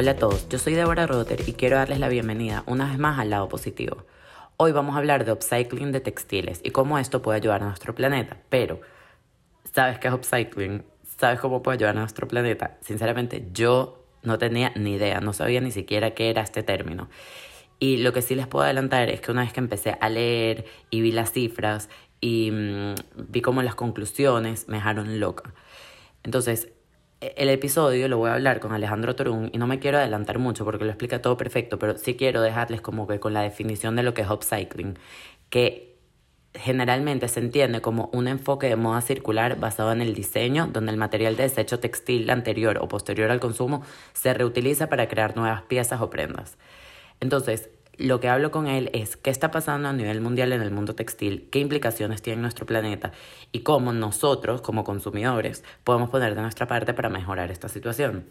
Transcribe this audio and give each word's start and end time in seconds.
Hola 0.00 0.12
a 0.12 0.16
todos, 0.16 0.48
yo 0.48 0.58
soy 0.58 0.72
Deborah 0.72 1.06
Rotter 1.06 1.46
y 1.46 1.52
quiero 1.52 1.76
darles 1.76 1.98
la 1.98 2.08
bienvenida 2.08 2.64
una 2.64 2.88
vez 2.88 2.98
más 2.98 3.18
al 3.18 3.28
lado 3.28 3.50
positivo. 3.50 4.06
Hoy 4.56 4.72
vamos 4.72 4.94
a 4.94 4.98
hablar 4.98 5.26
de 5.26 5.32
upcycling 5.32 5.92
de 5.92 6.00
textiles 6.00 6.62
y 6.64 6.70
cómo 6.70 6.98
esto 6.98 7.20
puede 7.20 7.36
ayudar 7.36 7.62
a 7.62 7.66
nuestro 7.66 7.94
planeta. 7.94 8.38
Pero, 8.48 8.80
¿sabes 9.74 9.98
qué 9.98 10.08
es 10.08 10.14
upcycling? 10.14 10.84
¿Sabes 11.18 11.38
cómo 11.38 11.62
puede 11.62 11.76
ayudar 11.76 11.98
a 11.98 12.00
nuestro 12.00 12.26
planeta? 12.26 12.78
Sinceramente, 12.80 13.46
yo 13.52 14.02
no 14.22 14.38
tenía 14.38 14.72
ni 14.74 14.94
idea, 14.94 15.20
no 15.20 15.34
sabía 15.34 15.60
ni 15.60 15.70
siquiera 15.70 16.12
qué 16.12 16.30
era 16.30 16.40
este 16.40 16.62
término. 16.62 17.10
Y 17.78 17.98
lo 17.98 18.14
que 18.14 18.22
sí 18.22 18.34
les 18.34 18.46
puedo 18.46 18.64
adelantar 18.64 19.10
es 19.10 19.20
que 19.20 19.30
una 19.32 19.42
vez 19.42 19.52
que 19.52 19.60
empecé 19.60 19.98
a 20.00 20.08
leer 20.08 20.64
y 20.88 21.02
vi 21.02 21.12
las 21.12 21.30
cifras 21.30 21.90
y 22.22 22.50
mm, 22.50 22.94
vi 23.28 23.42
como 23.42 23.62
las 23.62 23.74
conclusiones, 23.74 24.66
me 24.66 24.78
dejaron 24.78 25.20
loca. 25.20 25.52
Entonces, 26.22 26.70
el 27.20 27.50
episodio 27.50 28.08
lo 28.08 28.18
voy 28.18 28.30
a 28.30 28.34
hablar 28.34 28.60
con 28.60 28.72
Alejandro 28.72 29.14
Torún 29.14 29.50
y 29.52 29.58
no 29.58 29.66
me 29.66 29.78
quiero 29.78 29.98
adelantar 29.98 30.38
mucho 30.38 30.64
porque 30.64 30.84
lo 30.84 30.90
explica 30.90 31.20
todo 31.20 31.36
perfecto, 31.36 31.78
pero 31.78 31.98
sí 31.98 32.16
quiero 32.16 32.40
dejarles 32.40 32.80
como 32.80 33.06
que 33.06 33.20
con 33.20 33.34
la 33.34 33.42
definición 33.42 33.96
de 33.96 34.02
lo 34.02 34.14
que 34.14 34.22
es 34.22 34.30
upcycling, 34.30 34.98
que 35.50 35.98
generalmente 36.54 37.28
se 37.28 37.40
entiende 37.40 37.80
como 37.80 38.10
un 38.12 38.26
enfoque 38.26 38.68
de 38.68 38.76
moda 38.76 39.00
circular 39.02 39.60
basado 39.60 39.92
en 39.92 40.00
el 40.00 40.14
diseño, 40.14 40.68
donde 40.72 40.92
el 40.92 40.96
material 40.96 41.36
de 41.36 41.44
desecho 41.44 41.78
textil 41.78 42.28
anterior 42.30 42.78
o 42.80 42.88
posterior 42.88 43.30
al 43.30 43.40
consumo 43.40 43.82
se 44.14 44.34
reutiliza 44.34 44.88
para 44.88 45.08
crear 45.08 45.36
nuevas 45.36 45.62
piezas 45.62 46.00
o 46.00 46.10
prendas. 46.10 46.56
Entonces, 47.20 47.68
lo 48.00 48.18
que 48.18 48.28
hablo 48.28 48.50
con 48.50 48.66
él 48.66 48.90
es 48.94 49.16
qué 49.16 49.28
está 49.28 49.50
pasando 49.50 49.88
a 49.88 49.92
nivel 49.92 50.22
mundial 50.22 50.52
en 50.52 50.62
el 50.62 50.70
mundo 50.70 50.94
textil, 50.94 51.48
qué 51.52 51.58
implicaciones 51.58 52.22
tiene 52.22 52.36
en 52.36 52.42
nuestro 52.42 52.64
planeta 52.64 53.12
y 53.52 53.60
cómo 53.60 53.92
nosotros, 53.92 54.62
como 54.62 54.84
consumidores, 54.84 55.62
podemos 55.84 56.08
poner 56.08 56.34
de 56.34 56.40
nuestra 56.40 56.66
parte 56.66 56.94
para 56.94 57.10
mejorar 57.10 57.50
esta 57.50 57.68
situación. 57.68 58.24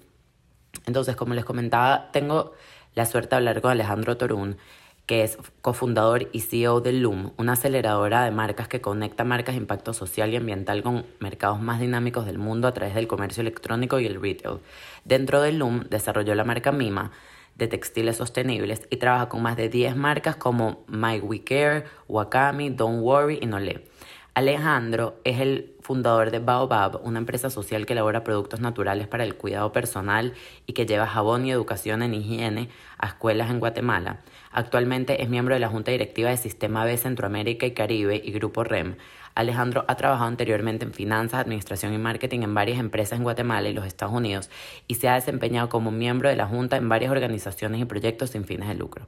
Entonces, 0.88 1.16
como 1.16 1.36
les 1.36 1.46
comentaba, 1.46 2.10
tengo 2.12 2.54
la 2.96 3.06
suerte 3.06 3.30
de 3.30 3.36
hablar 3.38 3.62
con 3.62 3.72
Alejandro 3.72 4.18
Torún, 4.18 4.58
que 5.06 5.24
es 5.24 5.38
cofundador 5.62 6.30
y 6.34 6.42
CEO 6.42 6.82
de 6.82 6.94
Loom, 6.94 7.34
una 7.38 7.54
aceleradora 7.54 8.24
de 8.24 8.32
marcas 8.32 8.68
que 8.68 8.82
conecta 8.82 9.24
marcas 9.24 9.54
de 9.54 9.62
impacto 9.62 9.94
social 9.94 10.32
y 10.32 10.36
ambiental 10.36 10.82
con 10.82 11.06
mercados 11.20 11.62
más 11.62 11.80
dinámicos 11.80 12.26
del 12.26 12.40
mundo 12.40 12.68
a 12.68 12.74
través 12.74 12.96
del 12.96 13.08
comercio 13.08 13.42
electrónico 13.42 14.00
y 14.00 14.08
el 14.08 14.20
retail. 14.20 14.60
Dentro 15.06 15.42
de 15.42 15.52
Loom 15.52 15.90
desarrolló 15.90 16.34
la 16.36 16.44
marca 16.44 16.72
Mima, 16.72 17.12
de 17.60 17.68
textiles 17.68 18.18
sostenibles 18.18 18.88
y 18.90 18.98
trabaja 18.98 19.30
con 19.30 19.44
más 19.44 19.58
de 19.58 19.70
10 19.70 19.96
marcas 19.96 20.38
como 20.38 20.84
My 20.88 21.20
We 21.20 21.44
Care, 21.44 21.84
Wakami, 22.08 22.70
Don't 22.72 23.04
Worry 23.04 23.38
y 23.42 23.46
Nolé. 23.46 23.86
Alejandro 24.34 25.20
es 25.26 25.42
el 25.42 25.76
fundador 25.82 26.32
de 26.32 26.40
Baobab, 26.40 27.02
una 27.04 27.20
empresa 27.20 27.50
social 27.50 27.86
que 27.86 27.94
elabora 27.94 28.24
productos 28.24 28.62
naturales 28.62 29.08
para 29.08 29.26
el 29.26 29.36
cuidado 29.36 29.74
personal 29.74 30.34
y 30.66 30.74
que 30.74 30.86
lleva 30.86 31.06
jabón 31.06 31.46
y 31.46 31.52
educación 31.52 32.02
en 32.02 32.14
higiene 32.14 32.70
a 32.98 33.08
escuelas 33.08 33.50
en 33.50 33.60
Guatemala. 33.60 34.22
Actualmente 34.52 35.22
es 35.22 35.30
miembro 35.30 35.54
de 35.54 35.60
la 35.60 35.70
Junta 35.70 35.92
Directiva 35.92 36.30
de 36.30 36.38
Sistema 36.38 36.86
B 36.86 36.98
Centroamérica 36.98 37.66
y 37.66 37.72
Caribe 37.72 38.22
y 38.24 38.32
Grupo 38.32 38.64
REM, 38.64 38.96
Alejandro 39.40 39.86
ha 39.88 39.96
trabajado 39.96 40.28
anteriormente 40.28 40.84
en 40.84 40.94
finanzas, 40.94 41.40
administración 41.40 41.94
y 41.94 41.98
marketing 41.98 42.42
en 42.42 42.54
varias 42.54 42.78
empresas 42.78 43.18
en 43.18 43.24
Guatemala 43.24 43.70
y 43.70 43.74
los 43.74 43.86
Estados 43.86 44.14
Unidos 44.14 44.50
y 44.86 44.96
se 44.96 45.08
ha 45.08 45.16
desempeñado 45.16 45.70
como 45.70 45.92
miembro 45.92 46.28
de 46.28 46.36
la 46.36 46.46
Junta 46.46 46.76
en 46.76 46.90
varias 46.90 47.12
organizaciones 47.12 47.80
y 47.80 47.86
proyectos 47.86 48.32
sin 48.32 48.44
fines 48.44 48.68
de 48.68 48.76
lucro. 48.76 49.08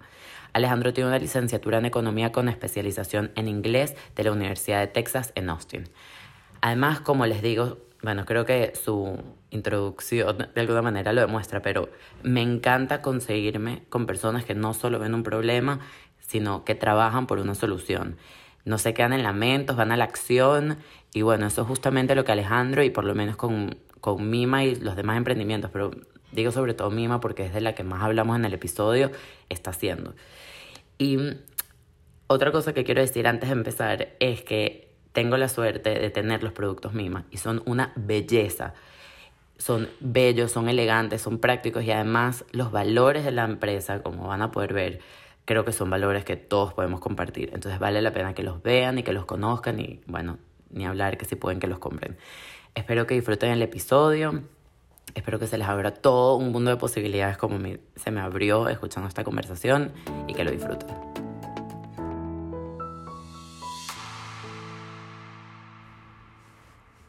Alejandro 0.54 0.94
tiene 0.94 1.10
una 1.10 1.20
licenciatura 1.20 1.80
en 1.80 1.86
Economía 1.86 2.32
con 2.32 2.48
especialización 2.48 3.32
en 3.36 3.50
inglés 3.50 3.96
de 4.16 4.24
la 4.24 4.32
Universidad 4.32 4.80
de 4.80 4.88
Texas 4.88 5.34
en 5.36 5.50
Austin. 5.50 5.90
Además, 6.62 7.02
como 7.02 7.26
les 7.26 7.42
digo, 7.42 7.80
bueno, 8.02 8.26
creo 8.26 8.46
que 8.46 8.74
su 8.74 9.18
introducción 9.52 10.50
de 10.54 10.62
alguna 10.62 10.82
manera 10.82 11.14
lo 11.14 11.22
demuestra, 11.22 11.62
pero 11.62 11.90
me 12.24 12.42
encanta 12.42 13.02
conseguirme 13.02 13.84
con 13.90 14.06
personas 14.08 14.44
que 14.44 14.56
no 14.56 14.74
solo 14.74 14.98
ven 14.98 15.14
un 15.14 15.24
problema, 15.24 15.80
sino 16.20 16.66
que 16.66 16.74
trabajan 16.74 17.28
por 17.28 17.40
una 17.40 17.54
solución 17.54 18.18
no 18.66 18.78
se 18.78 18.94
quedan 18.94 19.14
en 19.14 19.24
lamentos, 19.24 19.76
van 19.76 19.92
a 19.92 19.98
la 19.98 20.04
acción 20.04 20.78
y 21.14 21.22
bueno, 21.22 21.48
eso 21.48 21.62
es 21.62 21.68
justamente 21.68 22.16
lo 22.16 22.24
que 22.24 22.32
Alejandro 22.32 22.84
y 22.84 22.90
por 22.90 23.04
lo 23.04 23.16
menos 23.16 23.36
con, 23.36 23.78
con 24.00 24.30
Mima 24.30 24.64
y 24.64 24.76
los 24.76 24.96
demás 24.96 25.18
emprendimientos, 25.18 25.72
pero 25.72 25.92
digo 26.32 26.52
sobre 26.52 26.74
todo 26.74 26.92
Mima 26.92 27.20
porque 27.20 27.46
es 27.46 27.54
de 27.54 27.62
la 27.62 27.74
que 27.76 27.84
más 27.84 28.04
hablamos 28.04 28.36
en 28.36 28.46
el 28.46 28.54
episodio, 28.54 29.12
está 29.50 29.72
haciendo. 29.72 30.14
Y 30.98 31.18
otra 32.28 32.52
cosa 32.52 32.74
que 32.74 32.84
quiero 32.84 33.02
decir 33.02 33.28
antes 33.28 33.50
de 33.50 33.54
empezar 33.54 34.10
es 34.20 34.44
que 34.44 34.94
tengo 35.12 35.36
la 35.38 35.50
suerte 35.50 36.00
de 36.00 36.10
tener 36.10 36.44
los 36.44 36.54
productos 36.54 36.94
Mima 36.94 37.26
y 37.32 37.38
son 37.38 37.64
una 37.66 37.92
belleza. 37.96 38.74
Son 39.62 39.90
bellos, 40.00 40.52
son 40.52 40.70
elegantes, 40.70 41.22
son 41.22 41.38
prácticos 41.38 41.84
y 41.84 41.92
además 41.92 42.46
los 42.52 42.72
valores 42.72 43.24
de 43.24 43.32
la 43.32 43.46
empresa, 43.46 44.02
como 44.02 44.28
van 44.28 44.42
a 44.42 44.52
poder 44.52 44.74
ver, 44.74 45.00
creo 45.46 45.64
que 45.66 45.72
son 45.72 45.88
valores 45.88 46.26
que 46.26 46.36
todos 46.36 46.74
podemos 46.74 47.00
compartir. 47.00 47.52
Entonces 47.54 47.80
vale 47.80 48.02
la 48.02 48.12
pena 48.12 48.34
que 48.34 48.42
los 48.42 48.64
vean 48.64 48.98
y 48.98 49.04
que 49.04 49.14
los 49.14 49.26
conozcan 49.26 49.80
y 49.80 50.02
bueno, 50.08 50.40
ni 50.72 50.88
hablar 50.88 51.16
que 51.18 51.26
si 51.26 51.36
pueden 51.36 51.60
que 51.60 51.68
los 51.68 51.78
compren. 51.78 52.18
Espero 52.74 53.06
que 53.06 53.14
disfruten 53.14 53.52
el 53.52 53.62
episodio. 53.62 54.42
Espero 55.14 55.38
que 55.38 55.46
se 55.46 55.60
les 55.60 55.68
abra 55.68 55.94
todo 55.94 56.38
un 56.38 56.52
mundo 56.52 56.72
de 56.72 56.78
posibilidades 56.78 57.38
como 57.38 57.60
se 57.96 58.10
me 58.10 58.20
abrió 58.20 58.68
escuchando 58.68 59.08
esta 59.08 59.24
conversación 59.24 59.92
y 60.28 60.34
que 60.34 60.44
lo 60.44 60.50
disfruten. 60.50 61.11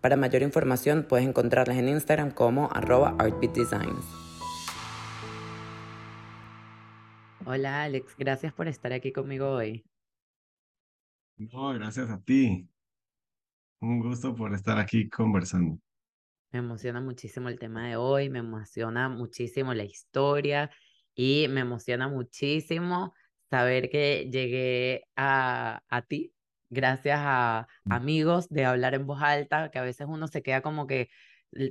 Para 0.00 0.16
mayor 0.16 0.40
información 0.40 1.04
puedes 1.06 1.26
encontrarlas 1.28 1.76
en 1.76 1.90
Instagram 1.90 2.30
como 2.30 2.70
arroba 2.72 3.14
artbeatdesigns. 3.18 4.04
Hola 7.44 7.82
Alex, 7.82 8.14
gracias 8.16 8.54
por 8.54 8.66
estar 8.66 8.94
aquí 8.94 9.12
conmigo 9.12 9.50
hoy. 9.50 9.84
No, 11.36 11.74
gracias 11.74 12.08
a 12.08 12.18
ti. 12.22 12.66
Un 13.80 14.00
gusto 14.00 14.34
por 14.34 14.54
estar 14.54 14.78
aquí 14.78 15.08
conversando. 15.08 15.78
Me 16.52 16.60
emociona 16.60 17.00
muchísimo 17.00 17.48
el 17.48 17.58
tema 17.58 17.88
de 17.88 17.96
hoy, 17.96 18.30
me 18.30 18.38
emociona 18.38 19.08
muchísimo 19.08 19.74
la 19.74 19.84
historia 19.84 20.70
y 21.14 21.46
me 21.48 21.60
emociona 21.60 22.08
muchísimo 22.08 23.14
saber 23.50 23.90
que 23.90 24.30
llegué 24.32 25.04
a, 25.14 25.82
a 25.88 26.02
ti 26.02 26.32
gracias 26.70 27.18
a 27.20 27.68
mm. 27.84 27.92
amigos 27.92 28.48
de 28.48 28.64
hablar 28.64 28.94
en 28.94 29.06
voz 29.06 29.20
alta, 29.22 29.70
que 29.70 29.78
a 29.78 29.82
veces 29.82 30.06
uno 30.08 30.28
se 30.28 30.42
queda 30.42 30.62
como 30.62 30.86
que 30.86 31.10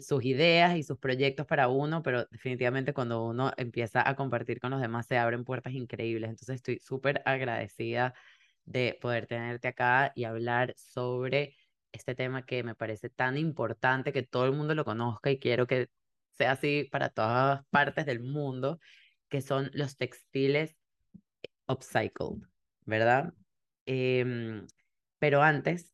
sus 0.02 0.26
ideas 0.26 0.76
y 0.76 0.84
sus 0.84 0.98
proyectos 1.00 1.46
para 1.46 1.70
uno, 1.70 2.04
pero 2.04 2.26
definitivamente 2.26 2.94
cuando 2.94 3.26
uno 3.26 3.54
empieza 3.58 4.08
a 4.08 4.16
compartir 4.16 4.60
con 4.60 4.72
los 4.72 4.82
demás 4.82 5.08
se 5.08 5.18
abren 5.18 5.46
puertas 5.46 5.74
increíbles. 5.74 6.30
Entonces 6.30 6.58
estoy 6.58 6.80
súper 6.80 7.22
agradecida 7.26 8.14
de 8.66 8.98
poder 9.02 9.26
tenerte 9.26 9.70
acá 9.70 10.12
y 10.16 10.26
hablar 10.26 10.74
sobre 10.78 11.56
este 11.92 12.14
tema 12.16 12.46
que 12.46 12.64
me 12.64 12.76
parece 12.76 13.10
tan 13.10 13.38
importante 13.38 14.14
que 14.14 14.24
todo 14.24 14.46
el 14.46 14.52
mundo 14.54 14.76
lo 14.76 14.86
conozca 14.86 15.32
y 15.32 15.40
quiero 15.40 15.66
que 15.66 15.90
sea 16.34 16.52
así 16.52 16.88
para 16.92 17.10
todas 17.10 17.66
partes 17.70 18.06
del 18.06 18.20
mundo, 18.22 18.80
que 19.30 19.42
son 19.42 19.72
los 19.74 19.98
textiles 19.98 20.76
upcycled, 21.68 22.44
¿verdad? 22.86 23.34
Em, 23.86 24.68
pero 25.20 25.42
antes, 25.42 25.94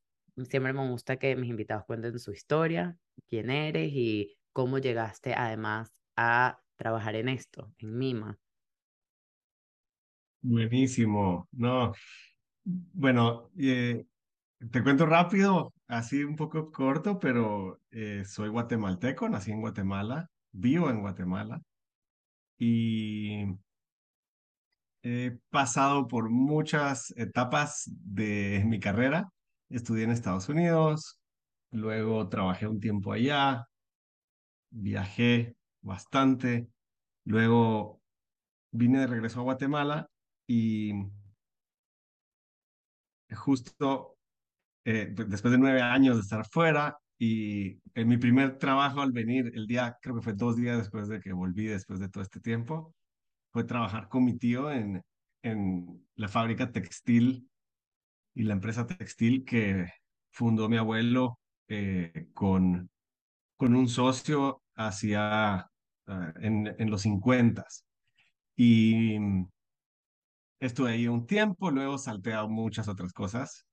siempre 0.49 0.73
me 0.73 0.87
gusta 0.89 1.17
que 1.17 1.35
mis 1.35 1.49
invitados 1.49 1.85
cuenten 1.85 2.17
su 2.19 2.31
historia, 2.31 2.97
quién 3.27 3.49
eres 3.49 3.91
y 3.93 4.37
cómo 4.53 4.77
llegaste 4.77 5.33
además 5.33 5.91
a 6.15 6.61
trabajar 6.75 7.15
en 7.15 7.29
esto, 7.29 7.73
en 7.77 7.97
Mima. 7.97 8.39
Buenísimo. 10.41 11.47
No, 11.51 11.93
bueno, 12.63 13.49
eh, 13.57 14.05
te 14.71 14.83
cuento 14.83 15.05
rápido, 15.05 15.73
así 15.87 16.23
un 16.23 16.35
poco 16.35 16.71
corto, 16.71 17.19
pero 17.19 17.81
eh, 17.91 18.23
soy 18.25 18.49
guatemalteco, 18.49 19.27
nací 19.27 19.51
en 19.51 19.61
Guatemala, 19.61 20.29
vivo 20.51 20.89
en 20.89 21.01
Guatemala 21.01 21.61
y 22.57 23.45
he 25.05 25.37
pasado 25.51 26.07
por 26.07 26.31
muchas 26.31 27.11
etapas 27.15 27.83
de 27.85 28.63
mi 28.65 28.79
carrera. 28.79 29.29
Estudié 29.69 30.05
en 30.05 30.09
Estados 30.11 30.49
Unidos, 30.49 31.19
luego 31.69 32.27
trabajé 32.27 32.67
un 32.67 32.79
tiempo 32.79 33.13
allá, 33.13 33.67
viajé 34.71 35.55
bastante, 35.81 36.67
luego 37.23 38.01
vine 38.71 39.01
de 39.01 39.07
regreso 39.07 39.41
a 39.41 39.43
Guatemala 39.43 40.09
y 40.47 40.91
justo 43.29 44.17
eh, 44.85 45.13
después 45.27 45.51
de 45.51 45.59
nueve 45.59 45.83
años 45.83 46.15
de 46.15 46.21
estar 46.23 46.47
fuera 46.47 46.97
y 47.19 47.79
en 47.93 48.07
mi 48.07 48.17
primer 48.17 48.57
trabajo 48.57 49.01
al 49.01 49.11
venir, 49.11 49.51
el 49.53 49.67
día, 49.67 49.97
creo 50.01 50.15
que 50.15 50.23
fue 50.23 50.33
dos 50.33 50.55
días 50.55 50.77
después 50.77 51.07
de 51.07 51.19
que 51.19 51.31
volví, 51.31 51.67
después 51.67 51.99
de 51.99 52.09
todo 52.09 52.23
este 52.23 52.39
tiempo, 52.39 52.95
fue 53.55 53.63
trabajar 53.63 54.09
con 54.09 54.25
mi 54.25 54.37
tío 54.37 54.69
en, 54.69 55.01
en 55.41 56.05
la 56.15 56.27
fábrica 56.27 56.73
textil 56.73 57.49
y 58.33 58.43
la 58.43 58.51
empresa 58.51 58.85
textil 58.85 59.45
que 59.45 59.87
fundó 60.29 60.67
mi 60.67 60.75
abuelo 60.75 61.39
eh, 61.69 62.27
con, 62.33 62.89
con 63.55 63.73
un 63.73 63.87
socio 63.87 64.61
hacia 64.75 65.69
uh, 66.07 66.11
en, 66.41 66.75
en 66.77 66.89
los 66.89 67.03
50 67.03 67.65
y 68.57 69.15
estuve 70.59 70.91
ahí 70.91 71.07
un 71.07 71.25
tiempo, 71.25 71.71
luego 71.71 71.97
salté 71.97 72.33
muchas 72.49 72.89
otras 72.89 73.13
cosas 73.13 73.65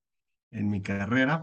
en 0.52 0.68
mi 0.68 0.80
carrera. 0.80 1.42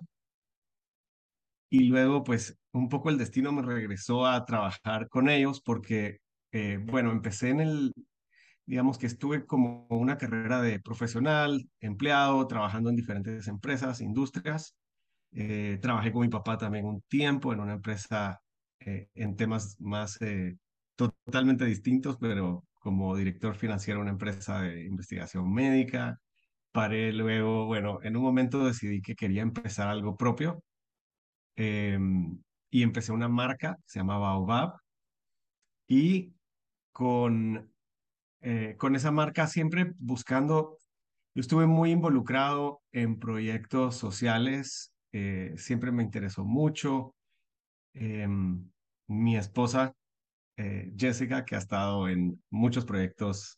Y 1.69 1.89
luego 1.89 2.23
pues 2.23 2.57
un 2.71 2.87
poco 2.87 3.09
el 3.09 3.17
destino 3.17 3.51
me 3.51 3.63
regresó 3.63 4.25
a 4.25 4.45
trabajar 4.45 5.09
con 5.09 5.27
ellos 5.27 5.59
porque, 5.59 6.19
eh, 6.53 6.79
bueno, 6.81 7.11
empecé 7.11 7.49
en 7.49 7.59
el, 7.59 7.93
digamos 8.69 8.99
que 8.99 9.07
estuve 9.07 9.47
como 9.47 9.87
una 9.89 10.15
carrera 10.19 10.61
de 10.61 10.79
profesional, 10.79 11.67
empleado, 11.79 12.45
trabajando 12.45 12.91
en 12.91 12.95
diferentes 12.95 13.47
empresas, 13.47 13.99
industrias. 13.99 14.75
Eh, 15.31 15.79
trabajé 15.81 16.11
con 16.11 16.21
mi 16.21 16.29
papá 16.29 16.55
también 16.59 16.85
un 16.85 17.01
tiempo 17.07 17.51
en 17.51 17.61
una 17.61 17.73
empresa 17.73 18.39
eh, 18.79 19.09
en 19.15 19.35
temas 19.35 19.75
más 19.79 20.21
eh, 20.21 20.55
totalmente 20.95 21.65
distintos, 21.65 22.17
pero 22.19 22.63
como 22.75 23.15
director 23.15 23.55
financiero 23.55 23.99
de 23.99 24.03
una 24.03 24.11
empresa 24.11 24.61
de 24.61 24.85
investigación 24.85 25.51
médica. 25.51 26.19
Paré 26.71 27.11
luego, 27.11 27.65
bueno, 27.65 27.99
en 28.03 28.17
un 28.17 28.23
momento 28.23 28.63
decidí 28.65 29.01
que 29.01 29.15
quería 29.15 29.41
empezar 29.41 29.87
algo 29.87 30.15
propio 30.15 30.63
em, 31.55 32.39
y 32.69 32.83
empecé 32.83 33.11
una 33.13 33.29
marca 33.29 33.75
que 33.77 33.83
se 33.87 33.99
llamaba 33.99 34.29
Baobab 34.33 34.73
y 35.87 36.33
con, 36.91 37.73
eh, 38.41 38.75
con 38.77 38.95
esa 38.95 39.11
marca 39.11 39.47
siempre 39.47 39.93
buscando, 39.97 40.77
yo 41.35 41.41
estuve 41.41 41.67
muy 41.67 41.91
involucrado 41.91 42.81
en 42.91 43.19
proyectos 43.19 43.97
sociales, 43.97 44.93
eh, 45.11 45.53
siempre 45.57 45.91
me 45.91 46.03
interesó 46.03 46.45
mucho. 46.45 47.15
Em, 47.93 48.69
mi 49.07 49.37
esposa 49.37 49.93
eh, 50.57 50.91
Jessica, 50.97 51.45
que 51.45 51.55
ha 51.55 51.59
estado 51.59 52.07
en 52.09 52.41
muchos 52.49 52.85
proyectos 52.85 53.57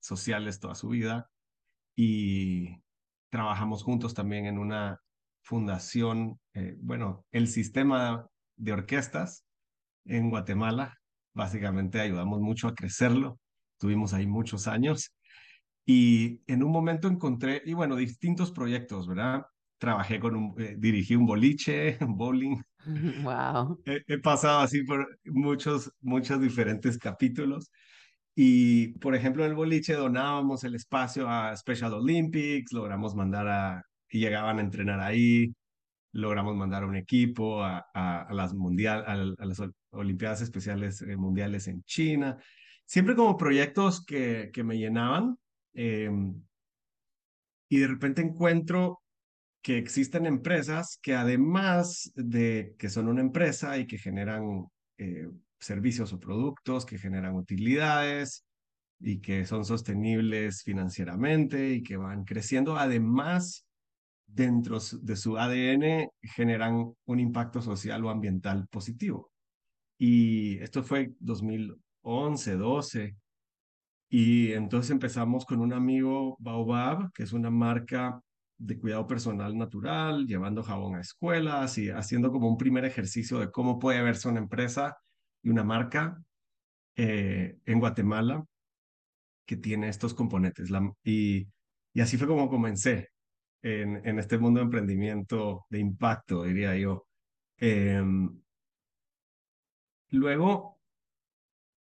sociales 0.00 0.60
toda 0.60 0.76
su 0.76 0.88
vida 0.90 1.28
y 1.96 2.80
trabajamos 3.28 3.82
juntos 3.82 4.14
también 4.14 4.46
en 4.46 4.56
una 4.58 5.00
fundación, 5.42 6.38
bueno, 6.78 7.24
el 7.32 7.48
sistema 7.48 8.28
de 8.56 8.72
orquestas 8.72 9.44
en 10.04 10.30
Guatemala. 10.30 10.96
Básicamente 11.34 12.00
ayudamos 12.00 12.40
mucho 12.40 12.68
a 12.68 12.74
crecerlo. 12.74 13.41
Tuvimos 13.82 14.14
ahí 14.14 14.28
muchos 14.28 14.68
años 14.68 15.12
y 15.84 16.40
en 16.46 16.62
un 16.62 16.70
momento 16.70 17.08
encontré, 17.08 17.62
y 17.66 17.74
bueno, 17.74 17.96
distintos 17.96 18.52
proyectos, 18.52 19.08
¿verdad? 19.08 19.42
Trabajé 19.78 20.20
con 20.20 20.36
un, 20.36 20.54
dirigí 20.78 21.16
un 21.16 21.26
boliche, 21.26 21.98
un 22.00 22.16
bowling, 22.16 22.62
Wow. 23.24 23.80
He, 23.84 24.02
he 24.06 24.18
pasado 24.18 24.60
así 24.60 24.84
por 24.84 25.18
muchos, 25.24 25.92
muchos 26.00 26.40
diferentes 26.40 26.96
capítulos. 26.96 27.72
Y, 28.36 28.98
por 28.98 29.16
ejemplo, 29.16 29.44
en 29.44 29.50
el 29.50 29.56
boliche 29.56 29.94
donábamos 29.94 30.62
el 30.62 30.76
espacio 30.76 31.28
a 31.28 31.56
Special 31.56 31.92
Olympics, 31.92 32.72
logramos 32.72 33.16
mandar 33.16 33.48
a, 33.48 33.82
y 34.08 34.20
llegaban 34.20 34.58
a 34.58 34.62
entrenar 34.62 35.00
ahí, 35.00 35.52
logramos 36.12 36.54
mandar 36.54 36.84
a 36.84 36.86
un 36.86 36.96
equipo 36.96 37.64
a, 37.64 37.84
a, 37.92 38.22
a 38.22 38.32
las, 38.32 38.54
mundial, 38.54 39.02
a, 39.08 39.12
a, 39.12 39.46
las 39.46 39.60
Olimpiadas 39.90 40.40
Especiales 40.40 41.02
eh, 41.02 41.16
Mundiales 41.16 41.66
en 41.66 41.82
China. 41.82 42.38
Siempre 42.92 43.16
como 43.16 43.38
proyectos 43.38 44.04
que, 44.04 44.50
que 44.52 44.62
me 44.62 44.76
llenaban. 44.76 45.38
Eh, 45.72 46.10
y 47.70 47.78
de 47.78 47.86
repente 47.86 48.20
encuentro 48.20 49.00
que 49.62 49.78
existen 49.78 50.26
empresas 50.26 50.98
que 51.00 51.14
además 51.14 52.12
de 52.14 52.74
que 52.78 52.90
son 52.90 53.08
una 53.08 53.22
empresa 53.22 53.78
y 53.78 53.86
que 53.86 53.96
generan 53.96 54.66
eh, 54.98 55.26
servicios 55.58 56.12
o 56.12 56.20
productos, 56.20 56.84
que 56.84 56.98
generan 56.98 57.34
utilidades 57.34 58.44
y 59.00 59.22
que 59.22 59.46
son 59.46 59.64
sostenibles 59.64 60.62
financieramente 60.62 61.70
y 61.72 61.82
que 61.82 61.96
van 61.96 62.24
creciendo, 62.24 62.76
además 62.76 63.64
dentro 64.26 64.80
de 65.00 65.16
su 65.16 65.38
ADN 65.38 66.10
generan 66.20 66.92
un 67.06 67.20
impacto 67.20 67.62
social 67.62 68.04
o 68.04 68.10
ambiental 68.10 68.68
positivo. 68.68 69.32
Y 69.96 70.58
esto 70.58 70.82
fue 70.82 71.14
2011, 72.02 72.56
12. 72.56 73.16
Y 74.10 74.52
entonces 74.52 74.90
empezamos 74.90 75.44
con 75.46 75.60
un 75.60 75.72
amigo 75.72 76.36
Baobab, 76.38 77.10
que 77.12 77.22
es 77.22 77.32
una 77.32 77.50
marca 77.50 78.20
de 78.58 78.78
cuidado 78.78 79.06
personal 79.06 79.56
natural, 79.56 80.26
llevando 80.26 80.62
jabón 80.62 80.96
a 80.96 81.00
escuelas 81.00 81.78
y 81.78 81.90
haciendo 81.90 82.30
como 82.30 82.48
un 82.48 82.58
primer 82.58 82.84
ejercicio 82.84 83.38
de 83.38 83.50
cómo 83.50 83.78
puede 83.78 84.02
verse 84.02 84.28
una 84.28 84.38
empresa 84.38 84.96
y 85.42 85.50
una 85.50 85.64
marca 85.64 86.22
eh, 86.96 87.58
en 87.64 87.80
Guatemala 87.80 88.44
que 89.46 89.56
tiene 89.56 89.88
estos 89.88 90.14
componentes. 90.14 90.70
La, 90.70 90.92
y, 91.02 91.48
y 91.94 92.00
así 92.00 92.16
fue 92.16 92.28
como 92.28 92.48
comencé 92.48 93.08
en, 93.62 94.06
en 94.06 94.18
este 94.18 94.38
mundo 94.38 94.60
de 94.60 94.64
emprendimiento 94.64 95.66
de 95.70 95.78
impacto, 95.80 96.44
diría 96.44 96.76
yo. 96.76 97.06
Eh, 97.58 98.02
luego 100.10 100.71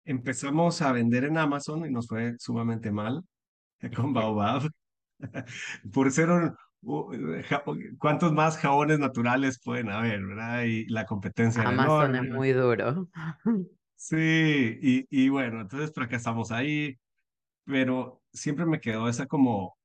empezamos 0.06 0.82
a 0.82 0.92
vender 0.92 1.26
en 1.26 1.38
Amazon 1.38 1.86
y 1.86 1.92
nos 1.92 2.08
fue 2.08 2.36
sumamente 2.40 2.92
mal 2.92 3.24
con 3.96 4.14
Baobab. 4.14 4.70
Por 5.94 6.12
ser 6.12 6.30
un, 6.32 6.56
¿Cuántos 8.00 8.34
más 8.34 8.58
jabones 8.58 9.00
naturales 9.00 9.60
pueden 9.64 9.90
haber, 9.90 10.26
verdad? 10.26 10.64
Y 10.64 10.86
la 10.88 11.06
competencia 11.06 11.62
era 11.64 11.72
Amazon 11.72 12.16
es 12.16 12.22
enorme. 12.22 12.38
muy 12.38 12.52
duro. 12.54 13.08
Sí, 13.96 14.18
y, 14.82 15.06
y 15.10 15.30
bueno, 15.30 15.62
entonces 15.62 15.92
fracasamos 15.94 16.52
ahí, 16.52 16.98
pero 17.66 18.24
siempre 18.34 18.66
me 18.66 18.82
quedó 18.82 19.10
esa 19.10 19.28
como 19.28 19.78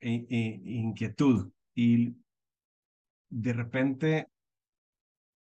in- 0.00 0.26
in- 0.30 0.66
inquietud. 0.68 1.52
Y 1.74 2.16
de 3.30 3.52
repente, 3.52 4.26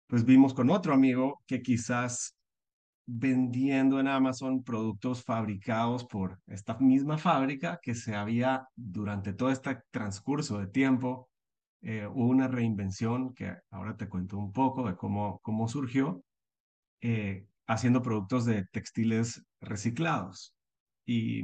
pues 0.06 0.24
vimos 0.24 0.54
con 0.54 0.70
otro 0.70 0.92
amigo 0.94 1.42
que 1.46 1.62
quizás 1.62 2.36
vendiendo 3.06 3.98
en 3.98 4.08
Amazon 4.08 4.62
productos 4.62 5.24
fabricados 5.24 6.04
por 6.04 6.38
esta 6.46 6.78
misma 6.78 7.18
fábrica 7.18 7.80
que 7.82 7.94
se 7.94 8.14
había 8.14 8.68
durante 8.76 9.32
todo 9.32 9.50
este 9.50 9.78
transcurso 9.90 10.58
de 10.58 10.68
tiempo 10.68 11.28
eh, 11.84 12.06
hubo 12.06 12.28
una 12.28 12.46
reinvención 12.46 13.34
que 13.34 13.56
ahora 13.70 13.96
te 13.96 14.08
cuento 14.08 14.38
un 14.38 14.52
poco 14.52 14.86
de 14.86 14.94
cómo, 14.94 15.40
cómo 15.42 15.66
surgió, 15.66 16.22
eh, 17.00 17.44
haciendo 17.66 18.02
productos 18.02 18.44
de 18.44 18.66
textiles 18.66 19.44
reciclados. 19.60 20.54
Y 21.04 21.42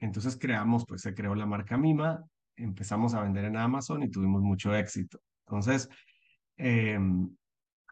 entonces 0.00 0.38
creamos, 0.38 0.86
pues 0.88 1.02
se 1.02 1.14
creó 1.14 1.34
la 1.34 1.44
marca 1.44 1.76
Mima, 1.76 2.24
empezamos 2.56 3.12
a 3.12 3.22
vender 3.22 3.44
en 3.44 3.58
Amazon 3.58 4.02
y 4.02 4.10
tuvimos 4.10 4.40
mucho 4.40 4.74
éxito. 4.74 5.20
Entonces, 5.46 5.90
eh, 6.56 6.98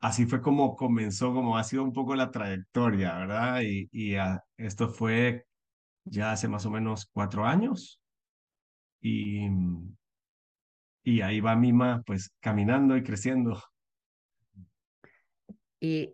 así 0.02 0.26
fue 0.26 0.42
como 0.42 0.76
comenzó, 0.76 1.32
como 1.32 1.56
ha 1.56 1.64
sido 1.64 1.84
un 1.84 1.92
poco 1.92 2.14
la 2.16 2.30
trayectoria, 2.30 3.16
¿verdad? 3.18 3.62
Y, 3.62 3.88
y 3.92 4.16
a, 4.16 4.44
esto 4.56 4.88
fue 4.88 5.46
ya 6.04 6.32
hace 6.32 6.48
más 6.48 6.66
o 6.66 6.70
menos 6.70 7.06
cuatro 7.06 7.44
años. 7.46 8.02
Y, 9.00 9.46
y 11.04 11.20
ahí 11.20 11.40
va 11.40 11.54
Mima, 11.54 12.02
pues 12.04 12.34
caminando 12.40 12.96
y 12.96 13.04
creciendo. 13.04 13.62
Y, 15.78 16.12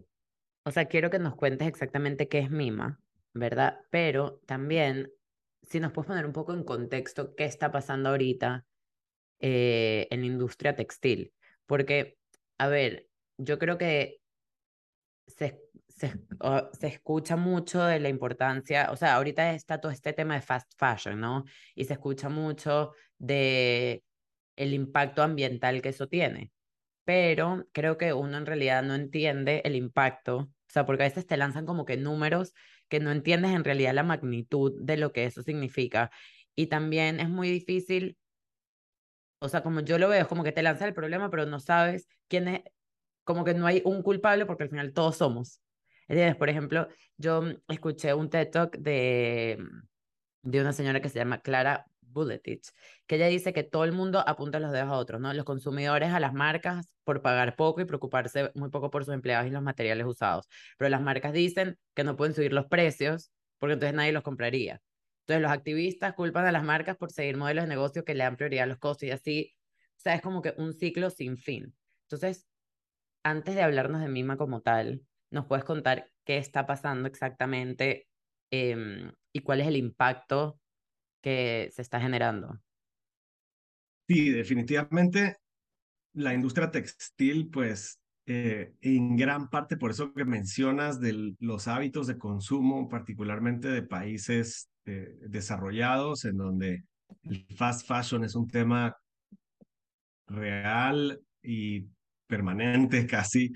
o 0.65 0.71
sea, 0.71 0.85
quiero 0.85 1.09
que 1.11 1.19
nos 1.19 1.35
cuentes 1.35 1.67
exactamente 1.67 2.29
qué 2.29 2.41
es 2.41 2.51
Mima, 2.51 3.01
¿verdad? 3.33 3.81
Pero 3.91 4.41
también, 4.47 5.11
si 5.63 5.81
nos 5.81 5.93
puedes 5.93 6.09
poner 6.09 6.27
un 6.27 6.33
poco 6.35 6.53
en 6.53 6.63
contexto 6.63 7.35
qué 7.35 7.47
está 7.47 7.73
pasando 7.73 8.11
ahorita 8.11 8.67
eh, 9.41 10.09
en 10.11 10.21
la 10.21 10.27
industria 10.27 10.77
textil. 10.77 11.33
Porque, 11.67 12.19
a 12.59 12.69
ver, 12.69 13.08
yo 13.39 13.59
creo 13.59 13.79
que 13.79 14.21
se, 15.27 15.61
se, 15.89 16.13
se 16.73 16.87
escucha 16.87 17.37
mucho 17.37 17.83
de 17.85 18.01
la 18.01 18.09
importancia, 18.09 18.89
o 18.91 18.97
sea, 18.97 19.15
ahorita 19.17 19.53
está 19.53 19.81
todo 19.81 19.93
este 19.93 20.13
tema 20.13 20.35
de 20.35 20.41
fast 20.43 20.73
fashion, 20.79 21.21
¿no? 21.21 21.45
Y 21.75 21.85
se 21.85 21.95
escucha 21.95 22.29
mucho 22.29 22.93
de 23.19 24.05
el 24.57 24.75
impacto 24.75 25.23
ambiental 25.23 25.83
que 25.83 25.91
eso 25.91 26.09
tiene. 26.09 26.53
Pero 27.05 27.67
creo 27.73 27.99
que 27.99 28.13
uno 28.13 28.39
en 28.39 28.47
realidad 28.47 28.83
no 28.83 28.95
entiende 28.95 29.63
el 29.65 29.77
impacto, 29.77 30.39
o 30.39 30.51
sea, 30.69 30.87
porque 30.87 31.05
a 31.05 31.09
veces 31.09 31.27
te 31.27 31.37
lanzan 31.39 31.67
como 31.67 31.85
que 31.87 31.97
números 31.97 32.55
que 32.89 33.01
no 33.01 33.13
entiendes 33.13 33.53
en 33.53 33.65
realidad 33.65 33.95
la 33.95 34.05
magnitud 34.05 34.75
de 34.81 34.97
lo 34.99 35.13
que 35.13 35.25
eso 35.27 35.43
significa. 35.43 36.11
Y 36.57 36.69
también 36.69 37.21
es 37.21 37.29
muy 37.31 37.51
difícil 37.51 38.19
O 39.41 39.49
sea, 39.49 39.63
como 39.63 39.81
yo 39.81 39.99
lo 39.99 40.09
veo, 40.09 40.23
es 40.23 40.27
como 40.27 40.43
que 40.45 40.53
te 40.53 40.63
lanza 40.63 40.87
el 40.87 40.95
problema, 40.95 41.31
pero 41.31 41.47
no 41.47 41.61
sabes 41.61 42.09
quién 42.29 42.49
es, 42.49 42.63
como 43.29 43.45
que 43.45 43.53
no 43.53 43.67
hay 43.67 43.83
un 43.85 44.03
culpable 44.03 44.47
porque 44.47 44.63
al 44.63 44.71
final 44.71 44.95
todos 44.95 45.19
somos. 45.19 45.61
¿Entiendes? 46.09 46.37
Por 46.37 46.49
ejemplo, 46.49 46.89
yo 47.19 47.43
escuché 47.69 48.15
un 48.15 48.31
TED 48.31 48.51
Talk 48.51 48.79
de, 48.79 49.63
de 50.41 50.61
una 50.63 50.73
señora 50.73 51.03
que 51.03 51.11
se 51.11 51.19
llama 51.19 51.43
Clara 51.43 51.85
Bulletich, 52.01 52.71
que 53.07 53.17
ella 53.17 53.27
dice 53.27 53.53
que 53.53 53.65
todo 53.65 53.85
el 53.85 53.93
mundo 53.93 54.25
apunta 54.27 54.59
los 54.61 54.73
dedos 54.73 54.89
a 54.89 54.95
otros, 54.95 55.21
¿no? 55.21 55.35
Los 55.35 55.45
consumidores 55.45 56.09
a 56.09 56.21
las 56.21 56.33
marcas 56.33 56.87
por 57.05 57.21
pagar 57.21 57.55
poco 57.55 57.83
y 57.83 57.85
preocuparse 57.85 58.51
muy 58.55 58.71
poco 58.71 58.89
por 58.89 59.05
sus 59.05 59.13
empleados 59.13 59.47
y 59.47 59.51
los 59.51 59.61
materiales 59.63 60.07
usados. 60.07 60.49
Pero 60.79 60.89
las 60.89 61.03
marcas 61.03 61.35
dicen 61.35 61.79
que 61.95 62.05
no 62.05 62.17
pueden 62.17 62.35
subir 62.35 62.55
los 62.55 62.65
precios 62.65 63.31
porque 63.59 63.75
entonces 63.75 63.95
nadie 63.95 64.13
los 64.13 64.23
compraría. 64.23 64.81
Entonces 65.27 65.43
los 65.43 65.53
activistas 65.53 66.15
culpan 66.15 66.47
a 66.47 66.53
las 66.53 66.65
marcas 66.65 66.97
por 66.97 67.13
seguir 67.13 67.37
modelos 67.37 67.65
de 67.65 67.69
negocio 67.69 68.07
que 68.07 68.15
le 68.15 68.25
dan 68.25 68.39
prioridad 68.39 68.65
a 68.65 68.69
los 68.69 68.79
costos 68.79 69.03
y 69.03 69.11
así, 69.11 69.55
o 69.99 70.01
sea, 70.01 70.15
es 70.15 70.23
como 70.23 70.41
que 70.41 70.55
un 70.57 70.73
ciclo 70.73 71.11
sin 71.11 71.37
fin. 71.37 71.75
Entonces, 72.05 72.48
antes 73.31 73.55
de 73.55 73.63
hablarnos 73.63 74.01
de 74.01 74.09
Mima 74.09 74.37
como 74.37 74.61
tal, 74.61 75.03
¿nos 75.31 75.47
puedes 75.47 75.65
contar 75.65 76.11
qué 76.25 76.39
está 76.39 76.67
pasando 76.67 77.09
exactamente 77.09 78.09
eh, 78.51 79.13
y 79.33 79.41
cuál 79.41 79.61
es 79.61 79.67
el 79.67 79.77
impacto 79.77 80.61
que 81.23 81.71
se 81.73 81.83
está 81.83 82.01
generando? 82.01 82.61
Sí, 84.09 84.31
definitivamente 84.31 85.37
la 86.15 86.33
industria 86.35 86.71
textil, 86.71 87.51
pues 87.51 88.01
eh, 88.27 88.75
en 88.81 89.17
gran 89.17 89.49
parte 89.49 89.77
por 89.77 89.91
eso 89.91 90.13
que 90.13 90.25
mencionas 90.25 91.01
de 91.01 91.35
los 91.41 91.69
hábitos 91.69 92.07
de 92.07 92.19
consumo, 92.19 92.89
particularmente 92.89 93.69
de 93.69 93.83
países 93.83 94.71
eh, 94.87 95.17
desarrollados, 95.29 96.25
en 96.25 96.37
donde 96.37 96.85
el 97.23 97.47
fast 97.57 97.87
fashion 97.87 98.25
es 98.25 98.35
un 98.35 98.49
tema 98.49 98.97
real 100.27 101.21
y 101.43 101.89
permanente 102.29 103.07
casi, 103.07 103.53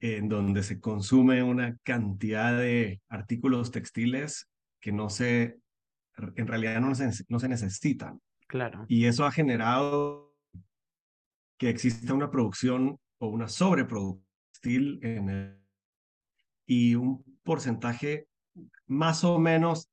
en 0.00 0.28
donde 0.28 0.64
se 0.64 0.80
consume 0.80 1.42
una 1.42 1.76
cantidad 1.84 2.58
de 2.58 3.00
artículos 3.08 3.70
textiles 3.70 4.48
que 4.80 4.90
no 4.90 5.08
se, 5.08 5.58
en 6.36 6.46
realidad 6.46 6.80
no 6.80 6.94
se, 6.94 7.10
no 7.28 7.38
se 7.38 7.48
necesitan. 7.48 8.20
Claro. 8.48 8.84
Y 8.88 9.04
eso 9.06 9.24
ha 9.24 9.30
generado 9.30 10.34
que 11.56 11.68
exista 11.68 12.14
una 12.14 12.30
producción 12.30 12.98
o 13.18 13.28
una 13.28 13.46
sobreproducción 13.46 14.98
en 15.02 15.28
el, 15.28 15.58
y 16.66 16.94
un 16.94 17.24
porcentaje 17.44 18.28
más 18.86 19.24
o 19.24 19.38
menos 19.38 19.92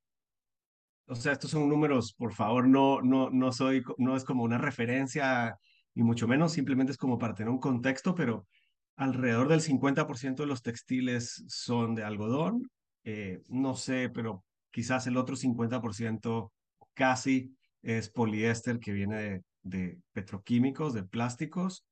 o 1.09 1.15
sea, 1.15 1.33
estos 1.33 1.49
son 1.51 1.67
números, 1.67 2.13
por 2.13 2.33
favor, 2.33 2.67
no, 2.67 3.01
no, 3.01 3.31
no 3.31 3.51
soy, 3.51 3.83
no 3.97 4.15
es 4.15 4.23
como 4.23 4.43
una 4.43 4.59
referencia, 4.59 5.57
ni 5.95 6.03
mucho 6.03 6.27
menos, 6.27 6.53
simplemente 6.53 6.91
es 6.91 6.97
como 6.97 7.17
para 7.17 7.33
tener 7.35 7.49
un 7.49 7.59
contexto, 7.59 8.15
pero 8.15 8.47
alrededor 8.95 9.47
del 9.47 9.61
50% 9.61 10.43
de 10.43 10.47
los 10.47 10.61
textiles 10.61 11.43
son 11.47 11.95
de 11.95 12.03
algodón, 12.03 12.69
eh, 13.03 13.41
no 13.49 13.75
sé, 13.75 14.09
pero 14.09 14.43
quizás 14.71 15.07
el 15.07 15.17
otro 15.17 15.35
50% 15.35 16.51
casi 16.93 17.55
es 17.81 18.09
poliéster 18.09 18.79
que 18.79 18.91
viene 18.91 19.21
de, 19.21 19.43
de 19.63 19.99
petroquímicos, 20.13 20.93
de 20.93 21.03
plásticos, 21.03 21.85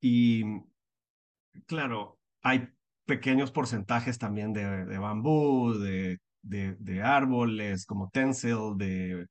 y 0.00 0.42
claro, 1.66 2.18
hay 2.42 2.68
pequeños 3.06 3.50
porcentajes 3.52 4.18
también 4.18 4.52
de, 4.52 4.86
de 4.86 4.98
bambú, 4.98 5.74
de 5.74 6.18
de, 6.44 6.76
de 6.78 7.02
árboles 7.02 7.86
como 7.86 8.10
tencel, 8.10 8.76
de 8.76 9.26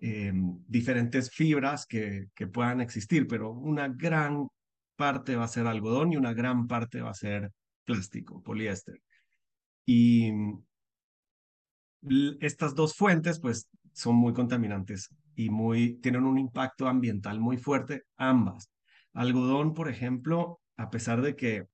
eh, 0.00 0.32
diferentes 0.68 1.30
fibras 1.30 1.86
que, 1.86 2.28
que 2.34 2.46
puedan 2.46 2.80
existir, 2.80 3.26
pero 3.26 3.50
una 3.50 3.88
gran 3.88 4.48
parte 4.96 5.36
va 5.36 5.44
a 5.44 5.48
ser 5.48 5.66
algodón 5.66 6.12
y 6.12 6.16
una 6.16 6.32
gran 6.34 6.66
parte 6.66 7.00
va 7.00 7.10
a 7.10 7.14
ser 7.14 7.52
plástico, 7.84 8.42
poliéster. 8.42 9.00
Y 9.84 10.32
estas 12.40 12.74
dos 12.74 12.94
fuentes, 12.94 13.40
pues, 13.40 13.68
son 13.92 14.16
muy 14.16 14.32
contaminantes 14.32 15.08
y 15.34 15.50
muy, 15.50 15.94
tienen 16.00 16.24
un 16.24 16.38
impacto 16.38 16.88
ambiental 16.88 17.40
muy 17.40 17.56
fuerte, 17.56 18.04
ambas. 18.16 18.70
Algodón, 19.12 19.74
por 19.74 19.88
ejemplo, 19.88 20.60
a 20.76 20.90
pesar 20.90 21.22
de 21.22 21.36
que 21.36 21.66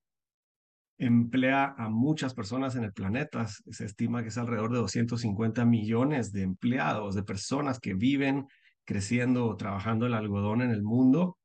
emplea 1.02 1.74
a 1.76 1.88
muchas 1.88 2.32
personas 2.32 2.76
en 2.76 2.84
el 2.84 2.92
planeta. 2.92 3.46
Se 3.48 3.84
estima 3.84 4.22
que 4.22 4.28
es 4.28 4.38
alrededor 4.38 4.72
de 4.72 4.78
250 4.78 5.64
millones 5.64 6.32
de 6.32 6.42
empleados, 6.42 7.16
de 7.16 7.24
personas 7.24 7.80
que 7.80 7.94
viven 7.94 8.46
creciendo 8.84 9.46
o 9.46 9.56
trabajando 9.56 10.06
el 10.06 10.14
algodón 10.14 10.62
en 10.62 10.70
el 10.70 10.82
mundo. 10.84 11.38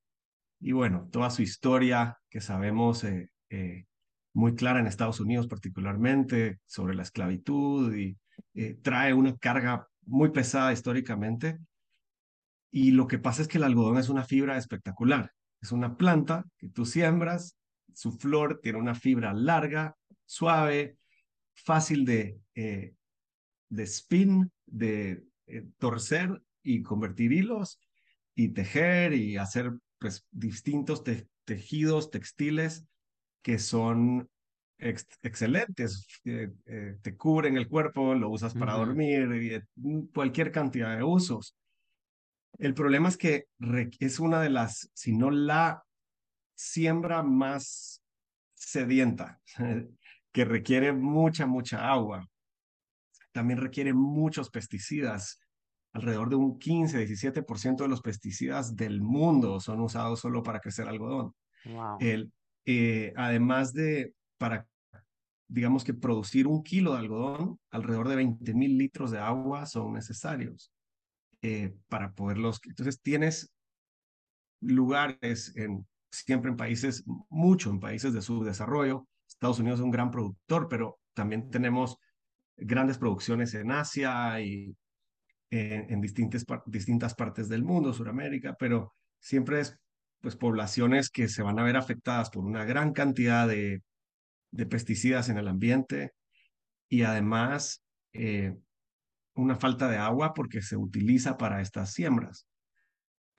Y 0.60 0.74
bueno, 0.74 1.10
toda 1.12 1.32
su 1.32 1.42
historia 1.42 2.20
que 2.30 2.40
sabemos 2.40 3.04
eh, 3.04 3.32
eh, 3.50 3.86
muy 4.34 4.54
clara 4.54 4.80
en 4.80 4.86
Estados 4.86 5.20
Unidos 5.20 5.48
particularmente 5.48 6.60
sobre 6.66 6.94
la 6.94 7.02
esclavitud 7.02 7.96
y 7.96 8.16
eh, 8.54 8.76
trae 8.84 9.14
una 9.16 9.36
carga 9.38 9.88
muy 10.06 10.30
pesada 10.30 10.72
históricamente. 10.72 11.58
Y 12.70 12.92
lo 12.92 13.08
que 13.08 13.18
pasa 13.18 13.42
es 13.42 13.48
que 13.48 13.58
el 13.58 13.64
algodón 13.64 13.98
es 13.98 14.10
una 14.10 14.24
fibra 14.24 14.56
espectacular. 14.56 15.32
Es 15.62 15.72
una 15.72 15.98
planta 15.98 16.46
que 16.60 16.70
tú 16.70 16.86
siembras 16.86 17.57
su 17.98 18.12
flor 18.12 18.60
tiene 18.62 18.78
una 18.78 18.94
fibra 18.94 19.34
larga, 19.34 19.98
suave, 20.24 21.00
fácil 21.56 22.06
de, 22.06 22.40
eh, 22.54 22.94
de 23.70 23.84
spin, 23.86 24.52
de 24.68 25.24
eh, 25.48 25.66
torcer 25.80 26.44
y 26.62 26.84
convertir 26.84 27.32
hilos 27.32 27.80
y 28.36 28.50
tejer 28.50 29.14
y 29.14 29.38
hacer 29.38 29.74
pues, 29.98 30.28
distintos 30.30 31.04
tejidos 31.44 32.12
textiles 32.12 32.86
que 33.42 33.58
son 33.58 34.30
excelentes. 34.78 36.06
Eh, 36.24 36.52
te 37.02 37.18
cubren 37.18 37.58
el 37.58 37.68
cuerpo, 37.68 38.14
lo 38.14 38.30
usas 38.30 38.54
para 38.54 38.74
dormir, 38.74 39.66
y, 39.76 40.08
cualquier 40.14 40.52
cantidad 40.52 40.96
de 40.96 41.02
usos. 41.02 41.58
El 42.60 42.76
problema 42.76 43.10
es 43.10 43.18
que 43.18 43.48
es 44.00 44.20
una 44.20 44.40
de 44.40 44.52
las, 44.52 44.92
si 44.94 45.18
no 45.18 45.32
la 45.32 45.87
siembra 46.58 47.22
más 47.24 48.04
sedienta, 48.54 49.40
que 50.34 50.46
requiere 50.46 50.92
mucha, 50.92 51.46
mucha 51.46 51.90
agua. 51.90 52.28
También 53.32 53.60
requiere 53.60 53.94
muchos 53.94 54.50
pesticidas. 54.50 55.40
Alrededor 55.94 56.30
de 56.30 56.36
un 56.36 56.60
15, 56.60 57.08
17% 57.08 57.78
de 57.78 57.88
los 57.88 58.02
pesticidas 58.02 58.76
del 58.76 59.02
mundo 59.02 59.60
son 59.60 59.80
usados 59.82 60.20
solo 60.20 60.44
para 60.44 60.60
crecer 60.60 60.88
algodón. 60.88 61.34
El, 62.00 62.32
eh, 62.66 63.14
además 63.16 63.74
de, 63.74 64.14
para, 64.38 64.68
digamos 65.48 65.84
que 65.84 65.94
producir 65.94 66.48
un 66.48 66.64
kilo 66.64 66.94
de 66.94 67.00
algodón, 67.00 67.60
alrededor 67.72 68.10
de 68.10 68.16
20 68.16 68.54
mil 68.54 68.78
litros 68.78 69.12
de 69.12 69.20
agua 69.20 69.66
son 69.66 69.94
necesarios 69.94 70.72
eh, 71.42 71.76
para 71.88 72.14
poderlos. 72.14 72.60
Entonces 72.66 73.02
tienes 73.02 73.52
lugares 74.62 75.56
en 75.56 75.86
siempre 76.12 76.52
en 76.52 76.58
países, 76.58 77.04
mucho 77.30 77.70
en 77.70 77.80
países 77.80 78.14
de 78.14 78.22
subdesarrollo. 78.22 79.08
Estados 79.28 79.60
Unidos 79.60 79.80
es 79.80 79.84
un 79.84 79.92
gran 79.92 80.12
productor, 80.12 80.68
pero 80.70 81.00
también 81.14 81.50
tenemos 81.50 81.98
grandes 82.56 82.98
producciones 82.98 83.54
en 83.54 83.72
Asia 83.72 84.40
y 84.42 84.76
en, 85.50 86.02
distintas, 86.02 86.46
distintas 86.66 87.16
partes 87.16 87.48
del 87.48 87.64
mundo, 87.64 87.94
Sudamérica, 87.94 88.56
pero 88.60 88.94
siempre 89.20 89.62
es 89.62 89.78
pues 90.20 90.36
poblaciones 90.36 91.10
que 91.10 91.28
se 91.28 91.44
van 91.44 91.60
a 91.60 91.64
ver 91.64 91.78
afectadas 91.78 92.30
por 92.30 92.44
una 92.44 92.66
gran 92.66 92.92
cantidad 92.92 93.48
de, 93.48 93.84
de 94.52 94.66
pesticidas 94.66 95.30
en 95.30 95.38
el 95.38 95.48
ambiente 95.48 96.14
y 96.90 97.04
además 97.04 97.84
eh, 98.14 98.58
una 99.36 99.56
falta 99.56 99.88
de 99.88 99.98
agua 99.98 100.34
porque 100.34 100.62
se 100.62 100.76
utiliza 100.76 101.38
para 101.38 101.62
estas 101.62 101.94
siembras. 101.94 102.48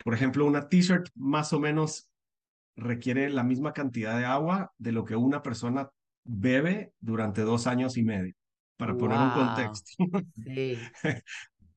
Por 0.02 0.14
ejemplo, 0.14 0.46
una 0.46 0.68
t-shirt 0.68 1.08
más 1.16 1.52
o 1.52 1.58
menos 1.58 2.08
requiere 2.78 3.28
la 3.28 3.42
misma 3.42 3.72
cantidad 3.72 4.16
de 4.16 4.24
agua 4.24 4.72
de 4.78 4.92
lo 4.92 5.04
que 5.04 5.16
una 5.16 5.42
persona 5.42 5.90
bebe 6.24 6.92
durante 7.00 7.42
dos 7.42 7.66
años 7.66 7.96
y 7.96 8.04
medio, 8.04 8.34
para 8.76 8.96
poner 8.96 9.18
un 9.18 9.30
contexto. 9.30 9.90
Sí. 10.44 10.78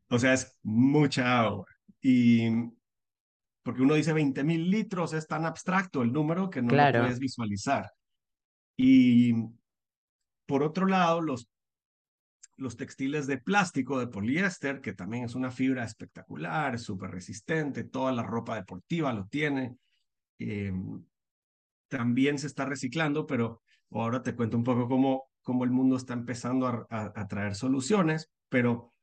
o 0.10 0.20
sea, 0.20 0.34
es 0.34 0.58
mucha 0.62 1.41
agua. 1.41 1.65
Y 2.01 2.50
porque 3.63 3.81
uno 3.81 3.96
dice 3.96 4.13
20 4.13 4.43
mil 4.43 4.70
litros, 4.70 5.13
es 5.13 5.27
tan 5.27 5.46
abstracto 5.46 6.01
el 6.01 6.12
número 6.12 6.50
que 6.50 6.62
no 6.62 6.74
lo 6.75 7.00
puedes 7.00 7.20
visualizar. 7.20 7.91
Y 8.77 9.34
por 10.46 10.63
otro 10.63 10.86
lado, 10.86 11.22
los, 11.22 11.50
los 12.58 12.77
textiles 12.77 13.25
de 13.25 13.39
plástico, 13.39 14.00
de 14.00 14.08
poliéster, 14.08 14.81
que 14.81 14.93
también 14.93 15.25
es 15.25 15.34
una 15.34 15.50
fibra 15.50 15.84
espectacular, 15.84 16.77
súper 16.77 17.12
resistente, 17.12 17.86
toda 17.86 18.12
la 18.12 18.24
ropa 18.24 18.55
deportiva 18.55 19.13
lo 19.13 19.25
tiene. 19.25 19.77
Em, 20.41 21.03
también 21.88 22.39
se 22.39 22.48
está 22.48 22.65
reciclando, 22.65 23.27
pero 23.27 23.62
ahora 23.91 24.24
te 24.24 24.36
cuento 24.36 24.57
un 24.57 24.63
poco 24.63 24.88
cómo, 24.88 25.25
cómo 25.41 25.63
el 25.63 25.71
mundo 25.71 25.98
está 25.98 26.13
empezando 26.13 26.67
a, 26.67 26.88
a, 26.89 27.27
traer 27.27 27.55
soluciones, 27.55 28.31
pero 28.50 28.93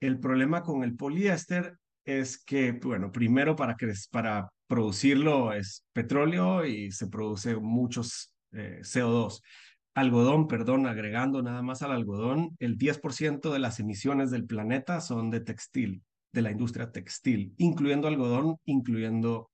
el 0.00 0.18
problema 0.18 0.62
con 0.62 0.82
el 0.82 0.96
poliéster 0.96 1.78
es 2.04 2.42
que, 2.44 2.72
bueno, 2.72 3.12
primero 3.12 3.56
para, 3.56 3.76
para 4.10 4.48
producirlo 4.66 5.52
es 5.52 5.84
petróleo 5.92 6.64
y 6.66 6.90
se 6.90 7.06
produce 7.06 7.56
muchos 7.56 8.32
eh, 8.52 8.80
CO2. 8.82 9.40
Algodón, 9.94 10.46
perdón, 10.46 10.86
agregando 10.86 11.42
nada 11.42 11.62
más 11.62 11.82
al 11.82 11.92
algodón, 11.92 12.54
el 12.58 12.76
10% 12.76 13.52
de 13.52 13.58
las 13.58 13.80
emisiones 13.80 14.30
del 14.30 14.44
planeta 14.44 15.00
son 15.00 15.30
de 15.30 15.40
textil, 15.40 16.02
de 16.32 16.42
la 16.42 16.50
industria 16.50 16.90
textil, 16.90 17.54
incluyendo 17.56 18.06
algodón, 18.06 18.58
incluyendo 18.66 19.50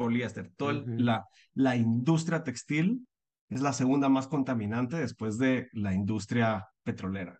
poliéster. 0.00 0.50
Toda 0.56 0.82
la, 0.86 1.26
la 1.52 1.76
industria 1.76 2.42
textil 2.42 3.06
es 3.50 3.60
la 3.60 3.74
segunda 3.74 4.08
más 4.08 4.28
contaminante 4.28 4.96
después 4.96 5.36
de 5.36 5.68
la 5.74 5.92
industria 5.92 6.66
petrolera 6.82 7.38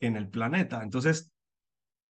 en 0.00 0.16
el 0.16 0.28
planeta. 0.28 0.82
Entonces, 0.82 1.30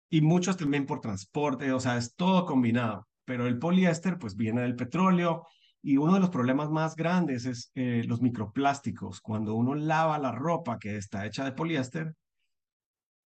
y 0.09 0.23
muchos 0.23 0.57
también 0.57 0.87
por 0.87 1.03
transporte, 1.03 1.71
o 1.73 1.79
sea, 1.79 1.99
es 1.99 2.15
todo 2.15 2.47
combinado. 2.47 3.07
Pero 3.27 3.47
el 3.47 3.59
poliéster, 3.59 4.19
pues 4.19 4.35
viene 4.35 4.63
del 4.63 4.77
petróleo 4.77 5.47
y 5.83 5.99
uno 5.99 6.15
de 6.15 6.21
los 6.21 6.31
problemas 6.31 6.71
más 6.71 6.97
grandes 6.97 7.45
es 7.45 7.71
eh, 7.75 8.03
los 8.07 8.23
microplásticos. 8.23 9.21
Cuando 9.21 9.55
uno 9.55 9.75
lava 9.75 10.19
la 10.19 10.33
ropa 10.33 10.79
que 10.79 10.97
está 10.97 11.27
hecha 11.27 11.45
de 11.45 11.53
poliéster, 11.53 12.15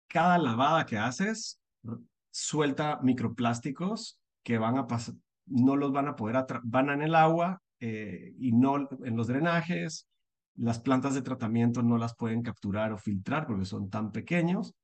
cada 0.09 0.37
lavada 0.39 0.85
que 0.85 0.99
haces 0.99 1.61
suelta 2.31 2.99
microplásticos 3.03 4.19
que 4.43 4.59
van 4.59 4.79
a 4.79 4.87
pasar, 4.89 5.15
no 5.47 5.77
los 5.77 5.93
van 5.93 6.09
a 6.09 6.17
poder, 6.17 6.45
van 6.65 6.91
en 6.91 7.03
el 7.03 7.15
agua 7.15 7.61
eh, 7.81 8.35
y 8.39 8.53
no 8.53 8.89
en 9.05 9.17
los 9.17 9.27
drenajes. 9.27 10.09
Las 10.55 10.81
plantas 10.81 11.15
de 11.15 11.23
tratamiento 11.23 11.83
no 11.83 11.99
las 11.99 12.15
pueden 12.17 12.43
capturar 12.43 12.93
o 12.93 12.99
filtrar 12.99 13.47
porque 13.47 13.65
son 13.65 13.91
tan 13.91 14.11
pequeños 14.11 14.75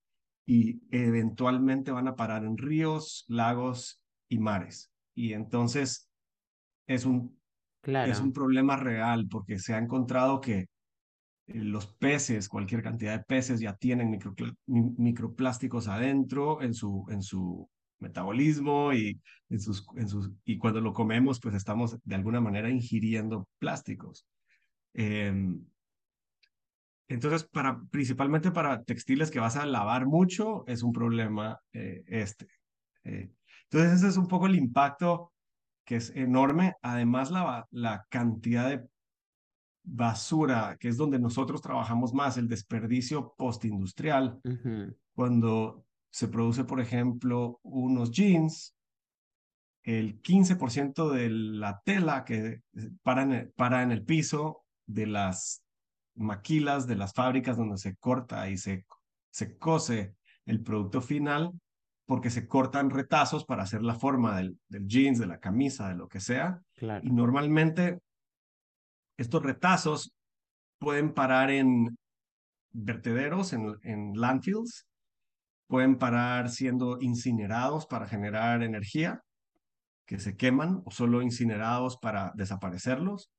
y 0.46 0.82
eventualmente 0.90 1.92
van 1.92 2.08
a 2.08 2.16
parar 2.16 2.44
en 2.44 2.58
ríos, 2.58 3.24
lagos 3.28 4.02
y 4.28 4.38
mares. 4.38 4.90
Y 5.14 5.32
entonces 5.32 6.08
es 6.86 7.04
un, 7.06 7.38
es 7.84 8.20
un 8.20 8.32
problema 8.32 8.76
real 8.76 9.28
porque 9.28 9.58
se 9.58 9.74
ha 9.74 9.78
encontrado 9.78 10.40
que 10.40 10.58
eh, 11.46 11.64
los 11.64 11.86
peces, 11.86 12.48
cualquier 12.48 12.82
cantidad 12.82 13.18
de 13.18 13.24
peces 13.24 13.60
ya 13.60 13.74
tienen 13.74 14.10
micro, 14.10 14.34
microplásticos 14.66 15.88
adentro 15.88 16.62
en 16.62 16.74
su, 16.74 17.06
en 17.08 17.22
su 17.22 17.68
metabolismo 18.02 18.92
y, 18.92 19.20
en 19.48 19.60
sus, 19.60 19.86
en 19.96 20.08
sus, 20.08 20.30
y 20.44 20.58
cuando 20.58 20.80
lo 20.80 20.92
comemos 20.92 21.40
pues 21.40 21.54
estamos 21.54 21.98
de 22.04 22.14
alguna 22.14 22.40
manera 22.40 22.68
ingiriendo 22.68 23.48
plásticos. 23.58 24.26
Eh, 24.94 25.32
entonces, 27.08 27.44
para, 27.44 27.80
principalmente 27.90 28.50
para 28.50 28.82
textiles 28.84 29.30
que 29.30 29.40
vas 29.40 29.56
a 29.56 29.66
lavar 29.66 30.06
mucho, 30.06 30.64
es 30.66 30.82
un 30.82 30.92
problema 30.92 31.60
eh, 31.72 32.02
este. 32.06 32.46
Eh, 33.04 33.30
entonces, 33.64 33.92
ese 33.92 34.08
es 34.08 34.16
un 34.16 34.28
poco 34.28 34.46
el 34.46 34.56
impacto 34.56 35.32
que 35.84 35.96
es 35.96 36.10
enorme. 36.16 36.74
Además, 36.80 37.30
la, 37.30 37.66
la 37.70 38.06
cantidad 38.08 38.70
de 38.70 38.86
basura, 39.84 40.76
que 40.78 40.88
es 40.88 40.96
donde 40.96 41.18
nosotros 41.18 41.60
trabajamos 41.60 42.14
más, 42.14 42.38
el 42.38 42.48
desperdicio 42.48 43.34
postindustrial, 43.36 44.40
cuando 45.14 45.84
se 46.12 46.28
produce, 46.28 46.64
por 46.64 46.80
ejemplo, 46.80 47.58
unos 47.62 48.10
jeans, 48.10 48.76
el 49.82 50.20
15% 50.20 51.10
de 51.10 51.30
la 51.30 51.80
tela 51.84 52.24
que 52.24 52.60
para 53.02 53.22
en, 53.22 53.52
para 53.56 53.82
en 53.82 53.90
el 53.90 54.04
piso 54.04 54.62
de 54.86 55.06
las 55.06 55.64
maquilas 56.14 56.86
de 56.86 56.96
las 56.96 57.14
fábricas 57.14 57.56
donde 57.56 57.78
se 57.78 57.96
corta 57.96 58.48
y 58.50 58.58
se, 58.58 58.84
se 59.30 59.56
cose 59.56 60.14
el 60.44 60.62
producto 60.62 61.00
final, 61.00 61.50
porque 62.06 62.30
se 62.30 62.46
cortan 62.46 62.90
retazos 62.90 63.46
para 63.46 63.62
hacer 63.62 63.82
la 63.82 63.94
forma 63.94 64.36
del, 64.36 64.58
del 64.68 64.86
jeans, 64.86 65.18
de 65.18 65.26
la 65.26 65.40
camisa, 65.40 65.88
de 65.88 65.94
lo 65.94 66.08
que 66.08 66.20
sea. 66.20 66.60
Y 67.02 67.10
normalmente 67.10 68.00
estos 69.16 69.42
retazos 69.42 70.12
pueden 70.78 71.14
parar 71.14 71.50
en 71.50 71.96
vertederos, 72.70 73.54
en, 73.54 73.78
en 73.82 74.12
landfills, 74.14 74.86
pueden 75.72 75.96
parar 75.96 76.50
siendo 76.50 76.98
incinerados 77.00 77.86
para 77.86 78.06
generar 78.06 78.62
energía, 78.62 79.22
que 80.04 80.18
se 80.18 80.36
queman, 80.36 80.82
o 80.84 80.90
solo 80.90 81.22
incinerados 81.22 81.96
para 81.96 82.30
desaparecerlos, 82.34 83.30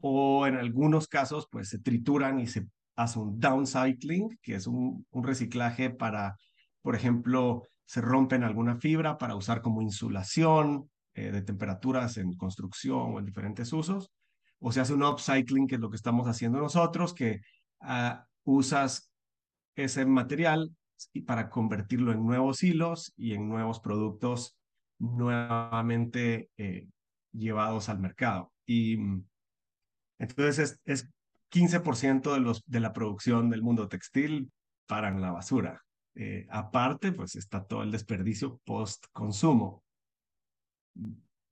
o 0.00 0.46
en 0.46 0.56
algunos 0.56 1.06
casos 1.06 1.46
pues 1.52 1.68
se 1.68 1.78
trituran 1.78 2.40
y 2.40 2.46
se 2.46 2.66
hace 2.96 3.18
un 3.18 3.38
downcycling, 3.38 4.38
que 4.40 4.54
es 4.54 4.66
un, 4.66 5.04
reciclaje 5.12 5.90
para, 5.90 6.38
por 6.80 6.94
ejemplo, 6.94 7.64
se 7.84 8.00
rompen 8.00 8.42
alguna 8.42 8.76
fibra 8.76 9.18
para 9.18 9.36
usar 9.36 9.60
como 9.60 9.82
insulación 9.82 10.90
eh, 11.12 11.30
de 11.30 11.42
temperaturas 11.42 12.16
en 12.16 12.32
construcción 12.36 13.16
o 13.16 13.18
en 13.18 13.26
diferentes 13.26 13.70
usos, 13.74 14.10
o 14.60 14.72
se 14.72 14.80
hace 14.80 14.94
un 14.94 15.02
upcycling, 15.02 15.66
que 15.66 15.74
es 15.74 15.80
lo 15.82 15.90
que 15.90 15.96
estamos 15.96 16.26
haciendo 16.26 16.58
nosotros, 16.58 17.12
que 17.12 17.42
uh, 17.82 18.16
usas 18.44 19.12
ese 19.74 20.06
material 20.06 20.74
y 21.12 21.22
para 21.22 21.50
convertirlo 21.50 22.12
en 22.12 22.24
nuevos 22.24 22.62
hilos 22.62 23.12
y 23.16 23.34
en 23.34 23.48
nuevos 23.48 23.80
productos 23.80 24.56
nuevamente 24.98 26.50
eh, 26.56 26.88
llevados 27.32 27.88
al 27.88 27.98
mercado. 27.98 28.52
Y 28.66 28.98
entonces 30.18 30.58
es, 30.58 30.80
es 30.84 31.10
15% 31.52 32.32
de, 32.32 32.40
los, 32.40 32.64
de 32.66 32.80
la 32.80 32.92
producción 32.92 33.50
del 33.50 33.62
mundo 33.62 33.88
textil 33.88 34.50
para 34.86 35.08
en 35.08 35.20
la 35.20 35.32
basura. 35.32 35.82
Eh, 36.14 36.46
aparte, 36.50 37.12
pues 37.12 37.36
está 37.36 37.64
todo 37.64 37.82
el 37.82 37.90
desperdicio 37.90 38.60
post-consumo 38.64 39.84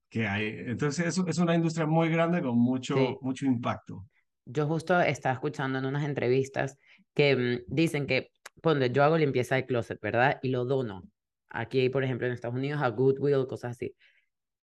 que 0.09 0.27
hay. 0.27 0.47
Entonces 0.65 1.05
es, 1.05 1.23
es, 1.27 1.37
una 1.37 1.55
industria 1.55 1.85
muy 1.85 2.09
grande 2.09 2.41
con 2.41 2.57
mucho, 2.57 3.19
mucho 3.21 3.45
impacto. 3.45 4.07
Yo 4.45 4.67
justo 4.67 4.99
estaba 4.99 5.33
escuchando 5.33 5.79
en 5.79 5.85
unas 5.85 6.03
entrevistas 6.03 6.77
que 7.13 7.35
mm, 7.35 7.73
dicen 7.73 8.07
que, 8.07 8.31
ponte, 8.65 8.89
yo 8.91 9.03
hago 9.03 9.17
limpieza 9.17 9.55
de 9.55 9.65
closet, 9.65 10.01
¿verdad? 10.01 10.39
Y 10.41 10.49
lo 10.49 10.65
dono. 10.65 11.03
Aquí, 11.49 11.89
por 11.89 12.03
ejemplo, 12.03 12.27
en 12.27 12.33
Estados 12.33 12.57
Unidos 12.57 12.81
a 12.81 12.89
Goodwill, 12.89 13.47
cosas 13.47 13.71
así. 13.71 13.95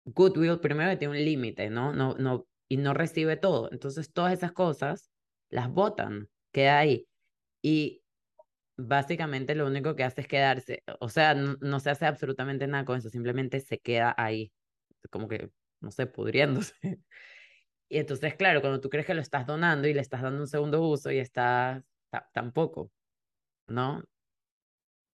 Goodwill 0.05 0.61
primero 0.61 0.99
tiene 0.99 1.19
un 1.19 1.25
límite, 1.25 1.71
¿no? 1.71 1.93
No, 1.93 2.15
no 2.19 2.47
y 2.69 2.77
no 2.77 2.95
recibe 2.95 3.37
todo. 3.37 3.71
Entonces 3.73 4.13
todas 4.13 4.33
esas 4.33 4.53
cosas 4.53 5.11
las 5.51 5.71
botan, 5.71 6.29
queda 6.53 6.79
ahí. 6.79 7.07
Y 7.63 8.03
básicamente 8.77 9.55
lo 9.55 9.67
único 9.67 9.95
que 9.97 10.05
hace 10.05 10.23
es 10.23 10.29
quedarse, 10.29 10.83
o 11.01 11.09
sea, 11.09 11.35
no, 11.35 11.81
se 11.81 11.91
hace 11.91 12.07
absolutamente 12.07 12.67
nada 12.67 12.85
con 12.85 12.99
eso, 12.99 13.09
simplemente 13.09 13.61
se 13.61 13.79
queda 13.79 14.15
ahí, 14.19 14.53
como 15.11 15.29
que, 15.29 15.51
no 15.81 15.91
sé, 15.91 16.07
pudriéndose. 16.07 16.75
Y 17.87 17.99
entonces, 17.99 18.35
claro, 18.35 18.61
cuando 18.61 18.81
tú 18.81 18.89
crees 18.91 19.07
que 19.07 19.15
lo 19.15 19.21
estás 19.21 19.47
donando 19.47 19.87
y 19.87 19.95
le 19.95 20.01
estás 20.01 20.23
dando 20.23 20.41
un 20.41 20.49
segundo 20.49 20.83
uso 20.83 21.13
y 21.13 21.19
está 21.19 21.85
tampoco, 22.33 22.91
¿no? 23.69 24.03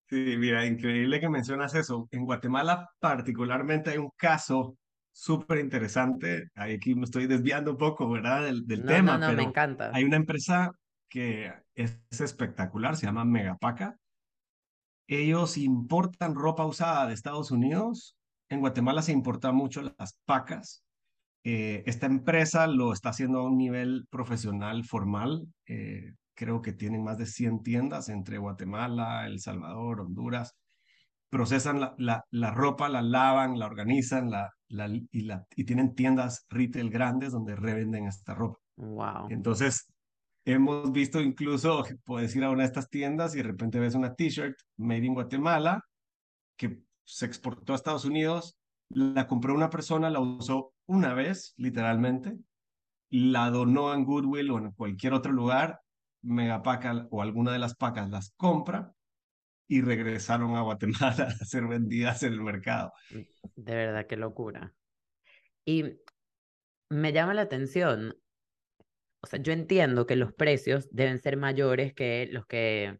Sí, 0.09 0.37
mira, 0.39 0.67
increíble 0.67 1.21
que 1.21 1.29
mencionas 1.29 1.75
eso. 1.75 2.09
En 2.11 2.25
Guatemala 2.25 2.91
particularmente 2.99 3.91
hay 3.91 3.99
un 3.99 4.11
caso 4.17 4.77
súper 5.13 5.59
interesante. 5.59 6.49
Aquí 6.55 6.95
me 6.95 7.05
estoy 7.05 7.27
desviando 7.27 7.73
un 7.73 7.77
poco, 7.77 8.11
¿verdad? 8.11 8.45
Del, 8.45 8.67
del 8.67 8.85
tema, 8.85 9.19
no, 9.19 9.27
pero 9.27 9.37
me 9.37 9.45
encanta. 9.45 9.91
hay 9.95 10.05
una 10.05 10.17
empresa 10.17 10.73
que 11.09 11.53
es 11.75 11.99
espectacular, 12.11 12.97
se 12.97 13.07
llama 13.07 13.25
Megapaca. 13.25 13.97
Ellos 15.09 15.57
importan 15.59 16.35
ropa 16.35 16.65
usada 16.65 17.07
de 17.07 17.15
Estados 17.15 17.51
Unidos. 17.51 18.17
En 18.49 18.61
Guatemala 18.61 19.03
se 19.03 19.13
importan 19.13 19.55
mucho 19.55 19.83
las 19.83 20.19
pacas. 20.25 20.85
Eh, 21.45 21.83
esta 21.87 22.07
empresa 22.07 22.67
lo 22.67 22.93
está 22.93 23.11
haciendo 23.11 23.41
a 23.41 23.45
un 23.45 23.57
nivel 23.57 24.07
profesional 24.11 24.85
formal. 24.85 25.47
Eh, 25.67 26.13
creo 26.41 26.63
que 26.63 26.73
tienen 26.73 27.05
más 27.05 27.19
de 27.19 27.27
100 27.27 27.63
tiendas 27.63 28.09
entre 28.09 28.39
Guatemala, 28.39 29.27
El 29.27 29.41
Salvador, 29.41 30.01
Honduras 30.01 30.57
procesan 31.29 31.81
la, 31.81 31.95
la, 31.99 32.25
la, 32.31 32.51
ropa, 32.51 32.89
la 32.89 33.03
lavan, 33.03 33.59
la 33.59 33.67
organizan 33.67 34.31
la, 34.31 34.51
y, 35.13 35.21
la, 35.21 35.47
y 35.55 35.65
tienen 35.65 35.95
tiendas 35.95 36.47
retail 36.49 36.89
grandes 36.89 37.33
donde 37.33 37.55
revenden 37.55 38.07
esta 38.07 38.35
ropa. 38.35 38.59
Wow. 38.77 39.29
Entonces, 39.29 39.87
hemos 40.47 40.91
visto 40.93 41.21
incluso, 41.21 41.85
puedes 42.05 42.35
ir 42.35 42.43
a 42.43 42.51
una 42.51 42.63
de 42.63 42.69
estas 42.69 42.89
tiendas 42.89 43.35
y 43.35 43.39
de 43.39 43.45
repente 43.45 43.79
ves 43.79 43.95
una 43.95 44.15
t-shirt 44.15 44.57
made 44.79 45.05
in 45.05 45.15
Guatemala 45.15 45.85
que 46.57 46.81
se 47.05 47.27
exportó 47.27 47.75
a 47.75 47.77
Estados 47.77 48.07
Unidos, 48.07 48.57
la 48.89 49.27
compró 49.27 49.55
una 49.55 49.69
persona, 49.69 50.09
la 50.09 50.21
usó 50.21 50.73
una 50.87 51.13
vez, 51.13 51.53
literalmente, 51.59 52.39
la 53.11 53.51
donó 53.51 53.93
en 53.93 54.05
Goodwill 54.05 54.51
o 54.51 54.59
en 54.59 54.73
cualquier 54.73 55.13
otro 55.13 55.33
lugar, 55.33 55.81
Megapaca 56.23 57.07
o 57.11 57.23
alguna 57.23 57.53
de 57.53 57.59
las 57.59 57.75
pacas 57.75 58.11
las 58.11 58.33
compra 58.37 58.93
y 59.69 59.83
regresaron 59.83 60.57
a 60.57 60.63
Guatemala 60.63 61.29
a 61.41 61.45
ser 61.45 61.67
vendidas 61.67 62.23
en 62.23 62.33
el 62.35 62.43
mercado. 62.43 62.93
De 63.57 63.75
verdad, 63.75 64.07
qué 64.07 64.17
locura. 64.17 64.75
Y 65.65 66.01
me 66.89 67.13
llama 67.13 67.35
la 67.35 67.43
atención, 67.43 68.15
o 69.23 69.27
sea, 69.27 69.41
yo 69.41 69.53
entiendo 69.53 70.07
que 70.07 70.17
los 70.17 70.33
precios 70.33 70.89
deben 70.91 71.21
ser 71.21 71.37
mayores 71.37 71.95
que 71.95 72.29
los 72.31 72.47
que 72.47 72.99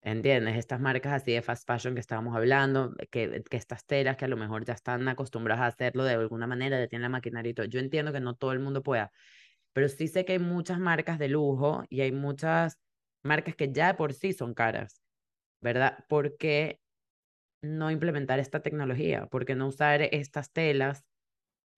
¿Entiendes? 0.00 0.56
Estas 0.56 0.80
marcas 0.80 1.12
así 1.12 1.32
de 1.32 1.42
fast 1.42 1.66
fashion 1.66 1.94
que 1.94 2.00
estábamos 2.00 2.34
hablando, 2.36 2.94
que, 3.10 3.42
que 3.50 3.56
estas 3.56 3.84
telas 3.84 4.16
que 4.16 4.24
a 4.26 4.28
lo 4.28 4.36
mejor 4.36 4.64
ya 4.64 4.72
están 4.72 5.06
acostumbradas 5.08 5.62
a 5.64 5.66
hacerlo 5.66 6.04
de 6.04 6.14
alguna 6.14 6.46
manera, 6.46 6.78
ya 6.78 6.86
tienen 6.86 7.02
la 7.02 7.08
maquinaria 7.08 7.50
y 7.50 7.54
todo. 7.54 7.66
Yo 7.66 7.80
entiendo 7.80 8.12
que 8.12 8.20
no 8.20 8.34
todo 8.36 8.52
el 8.52 8.60
mundo 8.60 8.82
pueda, 8.82 9.10
pero 9.72 9.88
sí 9.88 10.08
sé 10.08 10.24
que 10.24 10.32
hay 10.32 10.38
muchas 10.38 10.78
marcas 10.78 11.18
de 11.18 11.28
lujo 11.28 11.84
y 11.88 12.00
hay 12.00 12.12
muchas 12.12 12.78
marcas 13.22 13.54
que 13.54 13.72
ya 13.72 13.88
de 13.88 13.94
por 13.94 14.12
sí 14.12 14.32
son 14.32 14.54
caras, 14.54 15.00
¿verdad? 15.60 16.04
¿Por 16.08 16.36
qué 16.36 16.80
no 17.62 17.90
implementar 17.90 18.38
esta 18.38 18.60
tecnología? 18.60 19.26
¿Por 19.26 19.44
qué 19.44 19.54
no 19.54 19.68
usar 19.68 20.02
estas 20.02 20.52
telas? 20.52 21.04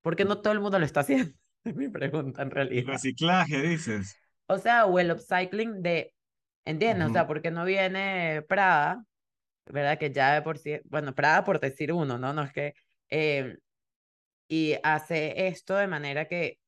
¿Por 0.02 0.16
qué 0.16 0.24
no 0.24 0.40
todo 0.40 0.52
el 0.52 0.60
mundo 0.60 0.78
lo 0.78 0.84
está 0.84 1.00
haciendo? 1.02 1.32
Es 1.64 1.74
mi 1.74 1.88
pregunta 1.88 2.42
en 2.42 2.50
realidad. 2.50 2.94
Reciclaje, 2.94 3.60
dices. 3.60 4.16
O 4.46 4.58
sea, 4.58 4.86
o 4.86 4.98
el 4.98 5.12
upcycling 5.12 5.82
de, 5.82 6.14
¿entiendes? 6.64 7.08
O 7.08 7.12
sea, 7.12 7.26
¿por 7.26 7.42
qué 7.42 7.50
no 7.50 7.64
viene 7.64 8.42
Prada? 8.48 9.04
¿verdad? 9.66 9.98
Que 9.98 10.12
ya 10.12 10.34
de 10.34 10.42
por 10.42 10.58
sí, 10.58 10.78
bueno, 10.84 11.14
Prada 11.14 11.44
por 11.44 11.60
decir 11.60 11.92
uno, 11.92 12.18
¿no? 12.18 12.32
No 12.32 12.42
es 12.42 12.52
que, 12.52 12.74
eh, 13.10 13.56
y 14.48 14.74
hace 14.82 15.48
esto 15.48 15.76
de 15.76 15.86
manera 15.86 16.26
que 16.26 16.58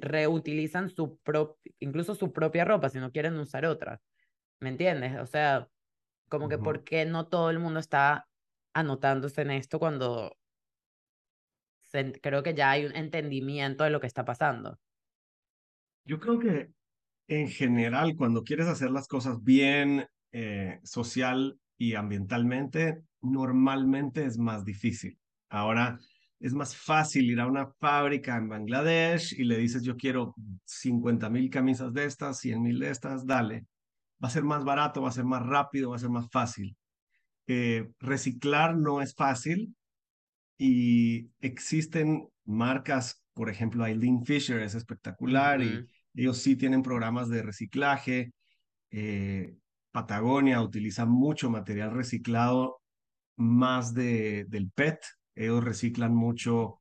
reutilizan 0.00 0.90
su 0.90 1.20
incluso 1.80 2.14
su 2.14 2.32
propia 2.32 2.64
ropa, 2.64 2.88
si 2.90 2.98
no 2.98 3.12
quieren 3.12 3.36
usar 3.38 3.64
otra, 3.66 4.00
¿me 4.60 4.70
entiendes? 4.70 5.18
O 5.20 5.26
sea, 5.26 5.68
como 6.30 6.48
que 6.48 6.58
ujú. 6.58 6.60
¿por 6.60 6.84
qué 6.84 7.06
no 7.06 7.28
todo 7.28 7.50
el 7.50 7.58
mundo 7.60 7.80
está 7.80 8.28
anotándose 8.74 9.42
en 9.42 9.52
esto 9.52 9.78
cuando 9.80 10.32
se- 11.82 12.18
creo 12.22 12.42
que 12.42 12.54
ya 12.54 12.70
hay 12.70 12.86
un 12.86 12.96
entendimiento 12.96 13.84
de 13.84 13.90
lo 13.90 14.00
que 14.00 14.06
está 14.06 14.24
pasando? 14.24 14.78
Yo 16.04 16.18
creo 16.20 16.38
que 16.38 16.72
en 17.28 17.48
general, 17.48 18.16
cuando 18.16 18.44
quieres 18.44 18.68
hacer 18.68 18.90
las 18.90 19.08
cosas 19.08 19.42
bien, 19.44 20.06
eh, 20.32 20.80
social 20.84 21.60
y 21.78 21.94
ambientalmente, 21.94 23.02
normalmente 23.22 24.24
es 24.26 24.38
más 24.38 24.64
difícil. 24.64 25.18
Ahora 25.50 26.00
es 26.40 26.54
más 26.54 26.74
fácil 26.74 27.30
ir 27.30 27.38
a 27.38 27.46
una 27.46 27.66
fábrica 27.66 28.36
en 28.36 28.48
Bangladesh 28.48 29.38
y 29.38 29.44
le 29.44 29.58
dices, 29.58 29.82
yo 29.82 29.96
quiero 29.96 30.34
50 30.64 31.28
mil 31.28 31.50
camisas 31.50 31.92
de 31.92 32.06
estas, 32.06 32.38
100 32.38 32.62
mil 32.62 32.78
de 32.78 32.90
estas, 32.90 33.26
dale. 33.26 33.66
Va 34.22 34.28
a 34.28 34.30
ser 34.30 34.44
más 34.44 34.64
barato, 34.64 35.02
va 35.02 35.10
a 35.10 35.12
ser 35.12 35.24
más 35.24 35.44
rápido, 35.44 35.90
va 35.90 35.96
a 35.96 36.00
ser 36.00 36.08
más 36.08 36.30
fácil. 36.30 36.76
Eh, 37.46 37.90
reciclar 38.00 38.76
no 38.76 39.02
es 39.02 39.14
fácil 39.14 39.74
y 40.56 41.30
existen 41.40 42.28
marcas, 42.44 43.22
por 43.34 43.50
ejemplo, 43.50 43.84
Eileen 43.84 44.24
Fisher 44.24 44.60
es 44.60 44.74
espectacular 44.74 45.62
y 45.62 45.86
ellos 46.14 46.38
sí 46.38 46.56
tienen 46.56 46.82
programas 46.82 47.28
de 47.28 47.42
reciclaje. 47.42 48.32
Eh, 48.90 49.56
Patagonia 49.90 50.62
utiliza 50.62 51.04
mucho 51.04 51.50
material 51.50 51.92
reciclado, 51.92 52.80
más 53.36 53.92
de, 53.94 54.46
del 54.48 54.70
PET. 54.70 55.00
Ellos 55.34 55.64
reciclan 55.64 56.14
mucho 56.14 56.80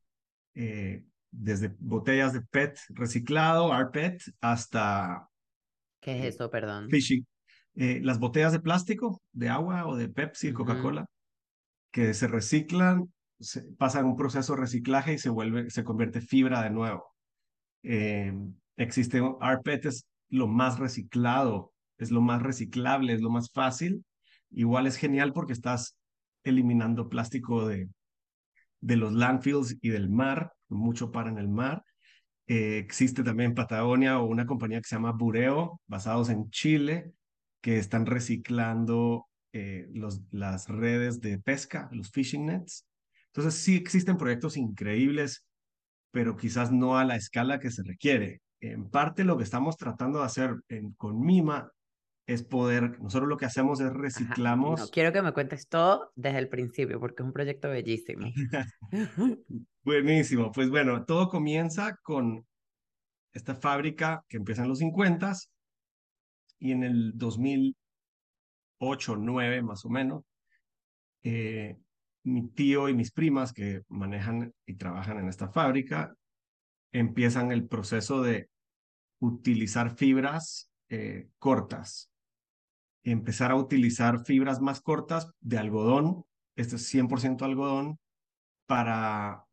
eh, 0.56 1.04
desde 1.32 1.76
botellas 1.80 2.34
de 2.34 2.42
PET 2.42 2.80
reciclado, 2.90 3.72
rPET, 3.72 4.22
hasta 4.42 5.30
¿Qué 6.02 6.18
es 6.18 6.24
eh, 6.24 6.28
eso, 6.30 6.50
perdón? 6.50 6.90
fishing. 6.90 7.26
Eh, 7.76 8.02
las 8.04 8.20
botellas 8.20 8.52
de 8.52 8.60
plástico, 8.60 9.22
de 9.32 9.50
agua 9.50 9.88
o 9.88 9.96
de 9.96 10.10
Pepsi. 10.10 10.52
Coca-Cola, 10.54 11.06
que 11.92 12.14
se 12.14 12.28
reciclan, 12.28 13.14
se, 13.40 13.62
pasan 13.78 14.06
un 14.06 14.16
proceso 14.16 14.54
de 14.54 14.62
reciclaje 14.62 15.14
y 15.14 15.18
se 15.18 15.30
vuelve, 15.30 15.70
se 15.70 15.84
convierte 15.84 16.22
fibra 16.22 16.62
de 16.64 16.72
nuevo. 16.72 17.16
Eh, 17.84 18.34
existe 18.76 19.22
rPET 19.22 19.86
es 19.86 20.06
lo 20.30 20.48
más 20.48 20.80
reciclado, 20.80 21.72
es 21.98 22.12
lo 22.12 22.22
más 22.22 22.42
reciclable, 22.42 23.14
es 23.14 23.22
lo 23.22 23.30
más 23.30 23.52
fácil. 23.52 24.04
Igual 24.52 24.88
es 24.88 24.98
genial 24.98 25.32
porque 25.32 25.54
estás 25.54 25.98
eliminando 26.44 27.08
plástico 27.08 27.68
de, 27.68 27.88
de 28.82 28.96
los 28.96 29.14
landfills 29.14 29.78
y 29.82 29.90
del 29.90 30.10
mar, 30.10 30.54
mucho 30.70 31.12
para 31.12 31.30
en 31.30 31.38
el 31.38 31.50
mar. 31.50 31.84
Eh, 32.48 32.80
existe 32.80 33.24
también 33.24 33.52
en 33.52 33.56
Patagonia 33.56 34.20
una 34.20 34.46
compañía 34.46 34.82
que 34.82 34.88
se 34.88 34.96
llama 34.96 35.12
Bureo, 35.12 35.82
basados 35.88 36.30
en 36.30 36.50
Chile, 36.50 37.12
que 37.62 37.78
están 37.78 38.06
reciclando 38.06 39.28
eh, 39.54 39.88
los, 39.94 40.22
las 40.32 40.68
redes 40.68 41.22
de 41.22 41.40
pesca, 41.40 41.90
los 41.92 42.10
fishing 42.12 42.46
nets. 42.48 42.86
Entonces 43.28 43.62
sí 43.62 43.76
existen 43.76 44.18
proyectos 44.18 44.58
increíbles, 44.58 45.46
pero 46.12 46.36
quizás 46.36 46.72
no 46.72 46.98
a 46.98 47.06
la 47.06 47.16
escala 47.16 47.60
que 47.60 47.70
se 47.70 47.84
requiere. 47.84 48.42
En 48.62 48.90
parte 48.90 49.24
lo 49.24 49.38
que 49.38 49.44
estamos 49.44 49.78
tratando 49.78 50.20
de 50.20 50.26
hacer 50.26 50.56
con 50.98 51.20
Mima 51.22 51.72
es 52.30 52.44
poder, 52.44 53.02
nosotros 53.02 53.28
lo 53.28 53.38
que 53.38 53.46
hacemos 53.46 53.80
es 53.80 53.88
Ajá. 53.88 53.96
No, 53.96 54.02
reciclamos. 54.02 54.92
quiero 54.92 55.12
que 55.12 55.24
me 55.24 55.34
cuentes 55.34 55.68
todo 55.68 56.12
desde 56.16 56.38
el 56.38 56.48
principio 56.48 57.00
porque 57.00 57.24
es 57.24 57.26
un 57.26 57.34
proyecto 57.34 57.70
bellísimo. 57.70 58.28
Buenísimo, 59.84 60.52
pues 60.52 60.70
bueno, 60.70 61.06
todo 61.06 61.28
comienza 61.28 61.98
con 62.04 62.46
esta 63.34 63.56
fábrica 63.56 64.24
que 64.28 64.38
empieza 64.38 64.62
en 64.62 64.70
los 64.70 64.78
50 64.78 65.34
y 66.60 66.72
en 66.72 66.84
el 66.84 67.14
2008, 67.16 69.16
9 69.16 69.64
más 69.64 69.84
o 69.86 69.90
menos, 69.90 70.24
eh, 71.24 71.80
mi 72.26 72.48
tío 72.50 72.90
y 72.90 72.94
mis 72.94 73.12
primas 73.12 73.54
que 73.54 73.82
manejan 73.88 74.54
y 74.68 74.76
trabajan 74.76 75.18
en 75.18 75.30
esta 75.30 75.50
fábrica 75.50 76.14
empiezan 76.92 77.52
el 77.52 77.68
proceso 77.68 78.22
de 78.22 78.50
utilizar 79.20 79.96
fibras 79.96 80.70
eh, 80.90 81.30
cortas, 81.40 82.12
empezar 83.12 83.52
a 83.52 83.56
utilizar 83.56 84.26
fibras 84.26 84.62
más 84.62 84.82
cortas 84.82 85.32
de 85.40 85.58
algodón, 85.58 86.26
este 86.56 86.76
es 86.76 86.94
100% 86.94 87.44
algodón, 87.44 88.00
para 88.66 89.46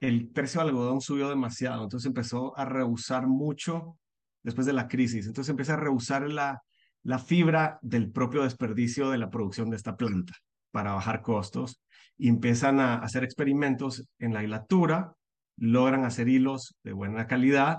el 0.00 0.28
precio 0.28 0.60
del 0.60 0.70
algodón 0.70 1.00
subió 1.00 1.28
demasiado, 1.28 1.84
entonces 1.84 2.06
empezó 2.06 2.56
a 2.58 2.64
rehusar 2.64 3.26
mucho 3.26 3.98
después 4.42 4.66
de 4.66 4.72
la 4.72 4.88
crisis, 4.88 5.26
entonces 5.26 5.50
empieza 5.50 5.74
a 5.74 5.78
rehusar 5.78 6.28
la, 6.28 6.62
la 7.02 7.18
fibra 7.18 7.78
del 7.82 8.10
propio 8.10 8.42
desperdicio 8.42 9.10
de 9.10 9.18
la 9.18 9.30
producción 9.30 9.70
de 9.70 9.76
esta 9.76 9.96
planta 9.96 10.34
para 10.70 10.92
bajar 10.92 11.22
costos. 11.22 11.80
Y 12.16 12.28
empiezan 12.28 12.80
a 12.80 12.96
hacer 12.96 13.22
experimentos 13.22 14.04
en 14.18 14.34
la 14.34 14.42
hilatura, 14.42 15.14
logran 15.56 16.04
hacer 16.04 16.28
hilos 16.28 16.76
de 16.82 16.92
buena 16.92 17.26
calidad 17.26 17.78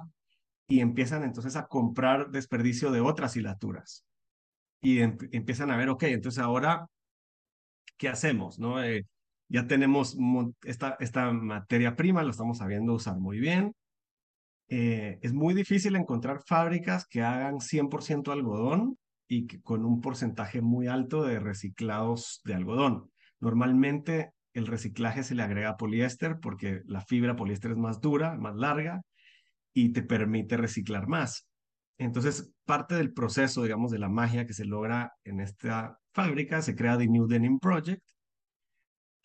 y 0.68 0.80
empiezan 0.80 1.24
entonces 1.24 1.56
a 1.58 1.68
comprar 1.68 2.32
desperdicio 2.32 2.92
de 2.92 3.02
otras 3.02 3.36
hilaturas 3.36 4.06
y 4.82 5.00
em 5.00 5.18
empiezan 5.32 5.72
a 5.72 5.78
ver, 5.78 5.90
ok, 5.90 6.04
entonces 6.04 6.44
ahora 6.44 6.88
¿qué 8.00 8.10
hacemos? 8.10 8.58
¿no? 8.58 8.84
Eh, 8.84 9.06
ya 9.50 9.68
tenemos 9.68 10.18
esta, 10.64 10.98
esta 11.00 11.32
materia 11.32 11.96
prima, 11.96 12.24
lo 12.24 12.32
estamos 12.32 12.58
sabiendo 12.58 12.94
usar 12.94 13.20
muy 13.20 13.40
bien. 13.40 13.76
Eh, 14.70 15.20
es 15.22 15.34
muy 15.34 15.54
difícil 15.54 15.96
encontrar 15.96 16.42
fábricas 16.46 17.06
que 17.08 17.22
hagan 17.22 17.60
100% 17.60 18.32
algodón 18.32 18.98
y 19.28 19.48
que, 19.48 19.62
con 19.62 19.86
un 19.86 20.02
porcentaje 20.02 20.62
muy 20.62 20.88
alto 20.88 21.24
de 21.24 21.40
reciclados 21.40 22.42
de 22.46 22.56
algodón. 22.56 23.12
Normalmente 23.40 24.32
el 24.54 24.68
reciclaje 24.68 25.24
se 25.24 25.36
le 25.36 25.44
agrega 25.44 25.78
poliéster 25.78 26.40
porque 26.40 26.82
la 26.86 27.02
fibra 27.02 27.36
poliéster 27.36 27.72
es 27.72 27.78
más 27.78 28.00
dura, 28.02 28.36
más 28.36 28.56
larga 28.56 29.02
y 29.74 29.90
te 29.90 30.04
permite 30.04 30.58
reciclar 30.58 31.08
más. 31.08 31.48
Entonces, 31.98 32.52
parte 32.70 32.94
del 32.94 33.14
proceso, 33.14 33.64
digamos, 33.64 33.90
de 33.90 33.98
la 33.98 34.10
magia 34.10 34.46
que 34.46 34.54
se 34.54 34.64
logra 34.64 35.12
en 35.24 35.40
esta 35.40 35.98
fábrica, 36.14 36.62
se 36.62 36.76
crea 36.76 37.00
The 37.00 37.08
New 37.08 37.26
Denim 37.26 37.58
Project, 37.58 38.04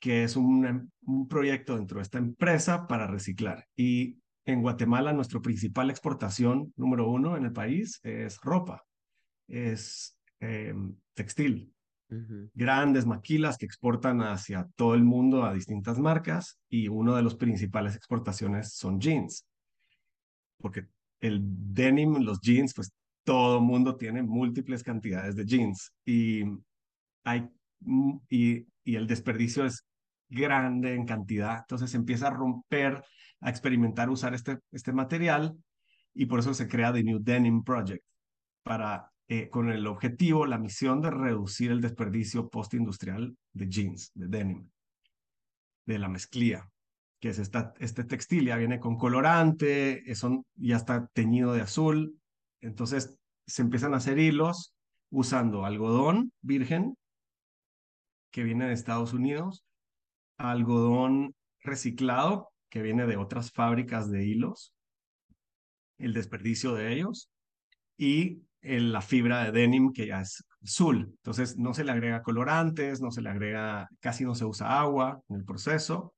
que 0.00 0.24
es 0.24 0.34
un, 0.34 0.90
un 1.02 1.28
proyecto 1.28 1.76
dentro 1.76 1.98
de 1.98 2.04
esta 2.04 2.16
empresa 2.16 2.86
para 2.86 3.06
reciclar. 3.06 3.66
Y 3.76 4.16
en 4.46 4.62
Guatemala, 4.62 5.12
nuestra 5.12 5.40
principal 5.40 5.90
exportación 5.90 6.72
número 6.74 7.10
uno 7.10 7.36
en 7.36 7.44
el 7.44 7.52
país 7.52 8.00
es 8.02 8.40
ropa, 8.40 8.82
es 9.46 10.16
eh, 10.40 10.74
textil. 11.12 11.70
Ujú. 12.08 12.48
Grandes 12.54 13.04
maquilas 13.04 13.58
que 13.58 13.66
exportan 13.66 14.22
hacia 14.22 14.66
todo 14.74 14.94
el 14.94 15.04
mundo 15.04 15.44
a 15.44 15.52
distintas 15.52 15.98
marcas 15.98 16.58
y 16.70 16.88
uno 16.88 17.14
de 17.14 17.22
los 17.22 17.34
principales 17.34 17.94
exportaciones 17.94 18.72
son 18.72 18.98
jeans, 18.98 19.44
porque 20.56 20.88
el 21.20 21.42
denim, 21.44 22.22
los 22.22 22.40
jeans, 22.40 22.72
pues 22.72 22.90
todo 23.24 23.60
mundo 23.60 23.96
tiene 23.96 24.22
múltiples 24.22 24.82
cantidades 24.82 25.34
de 25.34 25.44
jeans 25.44 25.92
y 26.04 26.44
hay 27.24 27.48
mm, 27.80 28.18
y, 28.28 28.66
el 28.84 29.06
desperdicio 29.06 29.64
es 29.64 29.86
grande 30.28 30.94
en 30.94 31.06
cantidad, 31.06 31.60
entonces 31.60 31.90
se 31.90 31.96
empieza 31.96 32.26
a 32.28 32.30
romper, 32.30 33.02
a 33.40 33.48
experimentar 33.48 34.10
usar 34.10 34.34
este, 34.34 34.58
este 34.72 34.92
material 34.92 35.56
y 36.12 36.26
por 36.26 36.40
eso 36.40 36.52
se 36.52 36.68
crea 36.68 36.92
The 36.92 37.02
New 37.02 37.18
Denim 37.22 37.64
Project, 37.64 38.04
para, 38.64 39.12
eh, 39.28 39.48
con 39.48 39.70
el 39.70 39.86
objetivo, 39.86 40.46
la 40.46 40.58
misión 40.58 41.00
de 41.00 41.10
reducir 41.10 41.70
el 41.70 41.80
desperdicio 41.80 42.48
postindustrial 42.48 43.36
de 43.52 43.68
jeans, 43.68 44.10
de 44.14 44.26
denim, 44.26 44.68
de 45.86 45.98
la 45.98 46.08
mezclilla, 46.08 46.68
que 47.20 47.28
es 47.28 47.38
esta, 47.38 47.74
este 47.78 48.04
textil, 48.04 48.46
ya 48.46 48.56
viene 48.56 48.80
con 48.80 48.96
colorante, 48.96 50.02
son, 50.14 50.44
ya 50.56 50.76
está 50.76 51.06
teñido 51.12 51.52
de 51.52 51.60
azul, 51.60 52.18
entonces 52.64 53.18
se 53.46 53.62
empiezan 53.62 53.94
a 53.94 53.98
hacer 53.98 54.18
hilos 54.18 54.74
usando 55.10 55.64
algodón 55.64 56.32
virgen 56.40 56.96
que 58.30 58.42
viene 58.42 58.66
de 58.66 58.72
Estados 58.72 59.12
Unidos, 59.12 59.64
algodón 60.38 61.34
reciclado 61.60 62.50
que 62.70 62.82
viene 62.82 63.06
de 63.06 63.16
otras 63.16 63.52
fábricas 63.52 64.10
de 64.10 64.24
hilos, 64.24 64.72
el 65.98 66.14
desperdicio 66.14 66.74
de 66.74 66.94
ellos 66.94 67.30
y 67.96 68.42
la 68.62 69.02
fibra 69.02 69.44
de 69.44 69.52
denim 69.52 69.92
que 69.92 70.06
ya 70.06 70.22
es 70.22 70.42
azul. 70.62 71.12
Entonces 71.16 71.58
no 71.58 71.74
se 71.74 71.84
le 71.84 71.92
agrega 71.92 72.22
colorantes, 72.22 73.00
no 73.00 73.10
se 73.10 73.20
le 73.20 73.28
agrega, 73.28 73.88
casi 74.00 74.24
no 74.24 74.34
se 74.34 74.46
usa 74.46 74.80
agua 74.80 75.20
en 75.28 75.36
el 75.36 75.44
proceso 75.44 76.14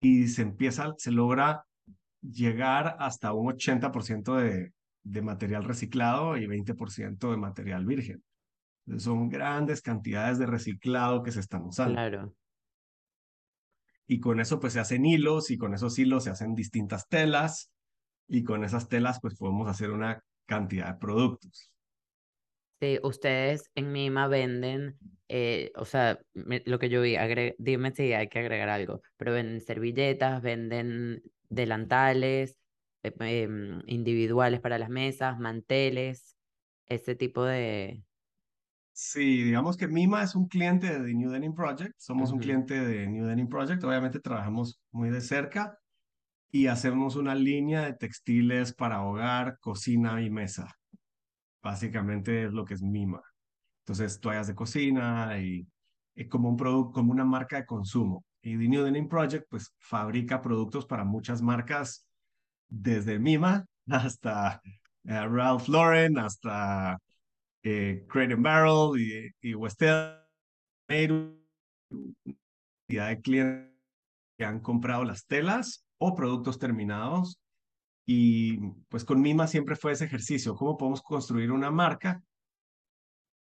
y 0.00 0.26
se 0.28 0.42
empieza, 0.42 0.92
se 0.98 1.12
logra 1.12 1.64
llegar 2.20 2.96
hasta 2.98 3.32
un 3.32 3.46
80% 3.52 4.36
de, 4.36 4.72
de 5.06 5.22
material 5.22 5.64
reciclado 5.64 6.36
y 6.36 6.46
20% 6.46 7.30
de 7.30 7.36
material 7.36 7.86
virgen. 7.86 8.22
son 8.98 9.28
grandes 9.28 9.80
cantidades 9.80 10.38
de 10.38 10.46
reciclado 10.46 11.22
que 11.22 11.32
se 11.32 11.40
están 11.40 11.62
usando. 11.62 11.94
Claro. 11.94 12.34
Y 14.08 14.20
con 14.20 14.40
eso 14.40 14.58
pues 14.60 14.72
se 14.72 14.80
hacen 14.80 15.04
hilos 15.04 15.50
y 15.50 15.58
con 15.58 15.74
esos 15.74 15.98
hilos 15.98 16.24
se 16.24 16.30
hacen 16.30 16.54
distintas 16.54 17.08
telas 17.08 17.70
y 18.28 18.42
con 18.42 18.64
esas 18.64 18.88
telas 18.88 19.20
pues 19.20 19.36
podemos 19.36 19.68
hacer 19.68 19.90
una 19.90 20.22
cantidad 20.44 20.92
de 20.92 20.98
productos. 20.98 21.72
Sí, 22.80 22.98
ustedes 23.02 23.70
en 23.74 23.90
Mima 23.90 24.28
venden, 24.28 24.98
eh, 25.28 25.72
o 25.76 25.84
sea, 25.84 26.20
lo 26.34 26.78
que 26.78 26.88
yo 26.88 27.00
vi, 27.00 27.16
dime 27.58 27.92
si 27.92 28.12
hay 28.12 28.28
que 28.28 28.40
agregar 28.40 28.68
algo, 28.68 29.02
pero 29.16 29.32
venden 29.32 29.60
servilletas, 29.60 30.42
venden 30.42 31.22
delantales 31.48 32.56
eh, 33.08 33.42
em, 33.42 33.80
individuales 33.86 34.60
para 34.60 34.78
las 34.78 34.88
mesas, 34.88 35.38
manteles, 35.38 36.36
ese 36.86 37.14
tipo 37.14 37.44
de... 37.44 38.02
Sí, 38.92 39.42
digamos 39.42 39.76
que 39.76 39.88
Mima 39.88 40.22
es 40.22 40.34
un 40.34 40.48
cliente 40.48 40.86
de 40.86 41.04
The 41.04 41.14
New 41.14 41.30
Denim 41.30 41.54
Project, 41.54 41.94
somos 41.98 42.32
un 42.32 42.38
cliente 42.38 42.80
de 42.80 43.06
New 43.06 43.26
Denim 43.26 43.46
Project, 43.46 43.84
obviamente 43.84 44.20
trabajamos 44.20 44.80
muy 44.90 45.10
de 45.10 45.20
cerca 45.20 45.78
y 46.50 46.68
hacemos 46.68 47.16
una 47.16 47.34
línea 47.34 47.82
de 47.82 47.92
textiles 47.92 48.72
para 48.72 49.02
hogar, 49.02 49.58
cocina 49.60 50.22
y 50.22 50.30
mesa. 50.30 50.72
Básicamente 51.62 52.44
es 52.44 52.52
lo 52.52 52.64
que 52.64 52.72
es 52.72 52.82
Mima. 52.82 53.20
Entonces, 53.80 54.18
toallas 54.20 54.46
de 54.46 54.54
cocina 54.54 55.38
y, 55.38 55.68
como 56.28 56.48
un 56.48 56.56
producto, 56.56 56.92
como 56.92 57.12
una 57.12 57.24
marca 57.24 57.56
de 57.56 57.66
consumo. 57.66 58.24
Y 58.42 58.56
The 58.56 58.68
New 58.68 58.84
Denim 58.84 59.08
Project, 59.08 59.46
pues, 59.50 59.74
fabrica 59.78 60.40
productos 60.40 60.86
para 60.86 61.04
muchas 61.04 61.42
marcas, 61.42 62.05
desde 62.68 63.18
Mima 63.18 63.66
hasta 63.88 64.60
eh, 65.04 65.26
Ralph 65.26 65.68
Lauren, 65.68 66.18
hasta 66.18 66.98
eh, 67.62 68.04
Crate 68.08 68.34
Barrel 68.34 69.00
y, 69.00 69.50
y 69.50 69.54
Westel. 69.54 70.20
de 72.88 73.20
clientes 73.22 73.72
que 74.38 74.44
han 74.44 74.60
comprado 74.60 75.04
las 75.04 75.26
telas 75.26 75.84
o 75.98 76.14
productos 76.14 76.58
terminados. 76.58 77.38
Y 78.06 78.58
pues 78.88 79.04
con 79.04 79.20
Mima 79.20 79.46
siempre 79.46 79.74
fue 79.74 79.92
ese 79.92 80.04
ejercicio, 80.04 80.54
¿cómo 80.54 80.76
podemos 80.76 81.02
construir 81.02 81.50
una 81.50 81.70
marca 81.72 82.22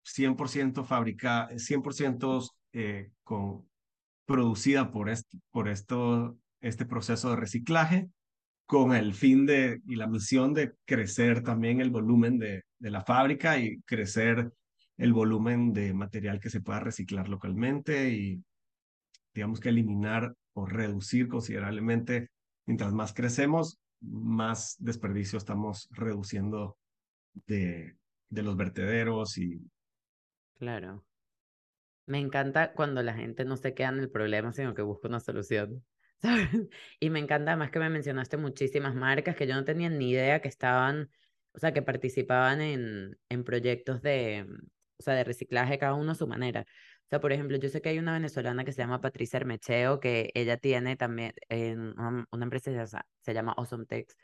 100% 0.05 0.85
fabricada, 0.85 1.51
100% 1.51 2.49
eh, 2.73 3.11
con, 3.25 3.69
producida 4.25 4.91
por, 4.91 5.09
este, 5.09 5.39
por 5.51 5.69
esto, 5.69 6.39
este 6.61 6.87
proceso 6.87 7.31
de 7.31 7.37
reciclaje, 7.37 8.09
con 8.73 8.95
el 8.95 9.13
fin 9.13 9.45
de 9.45 9.83
y 9.87 9.97
la 9.97 10.07
misión 10.07 10.55
de 10.55 10.73
crecer 10.87 11.43
también 11.43 11.83
el 11.83 11.91
volumen 11.91 12.39
de, 12.39 12.63
de 12.79 12.91
la 12.91 13.03
fábrica 13.03 13.59
y 13.59 13.83
crecer 13.83 14.51
el 14.97 15.13
volumen 15.13 15.75
de 15.75 15.93
material 15.93 16.41
que 16.41 16.49
se 16.49 16.63
pueda 16.63 16.81
reciclar 16.81 17.29
localmente 17.29 18.09
y 18.09 18.43
digamos 19.35 19.61
que 19.61 19.69
eliminar 19.69 20.35
o 20.55 20.65
reducir 20.65 21.29
considerablemente 21.29 22.31
mientras 22.65 22.95
más 22.95 23.13
crecemos, 23.13 23.79
más 24.01 24.77
desperdicio 24.79 25.37
estamos 25.37 25.91
reduciendo 25.91 26.79
de, 27.47 27.99
de 28.31 28.43
los 28.43 28.57
vertederos 28.57 29.37
y... 29.37 29.61
Claro. 30.55 31.05
Me 32.07 32.21
encanta 32.21 32.73
cuando 32.73 33.03
la 33.03 33.13
gente 33.13 33.45
no 33.45 33.59
se 33.59 33.75
queda 33.75 33.91
en 33.91 33.99
el 33.99 34.11
problema, 34.11 34.51
sino 34.55 34.73
que 34.73 34.81
busca 34.81 35.09
una 35.09 35.21
solución. 35.21 35.85
Y 37.01 37.11
me 37.11 37.19
encanta 37.19 37.57
más 37.57 37.71
que 37.71 37.79
me 37.79 37.91
mencionaste 37.91 38.37
muchísimas 38.37 38.95
marcas 38.95 39.37
que 39.37 39.47
yo 39.47 39.55
no 39.55 39.65
tenía 39.65 39.89
ni 39.89 40.11
idea 40.11 40.41
que 40.41 40.49
estaban, 40.49 41.11
o 41.53 41.59
sea, 41.59 41.73
que 41.73 41.83
participaban 41.83 42.61
en, 42.61 43.19
en 43.29 43.45
proyectos 43.45 44.03
de, 44.03 44.47
o 44.99 45.03
sea, 45.03 45.15
de 45.15 45.25
reciclaje, 45.25 45.79
cada 45.79 45.95
uno 45.95 46.13
a 46.13 46.15
su 46.15 46.27
manera 46.27 46.67
sea, 47.13 47.21
por 47.21 47.33
ejemplo, 47.33 47.59
yo 47.59 47.69
sé 47.69 47.83
que 47.83 47.91
hay 47.91 47.99
una 47.99 48.15
venezolana 48.15 48.65
que 48.65 48.73
se 48.73 48.83
llama 48.83 49.01
Patricia 49.03 49.37
Hermecheo, 49.39 50.01
que 50.01 50.31
ella 50.35 50.57
tiene 50.57 50.97
también 50.97 51.35
en 51.51 51.95
una, 51.99 52.27
empresa 52.45 52.73
que 52.73 52.87
se 53.21 53.35
llama 53.35 53.53
Awesome 53.57 53.87
Tex, 53.87 54.17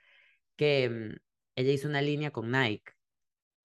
que 0.57 0.89
mm, 0.91 1.17
ella 1.57 1.73
hizo 1.73 1.89
una 1.89 2.03
línea 2.03 2.31
con 2.33 2.51
Nike, 2.51 2.93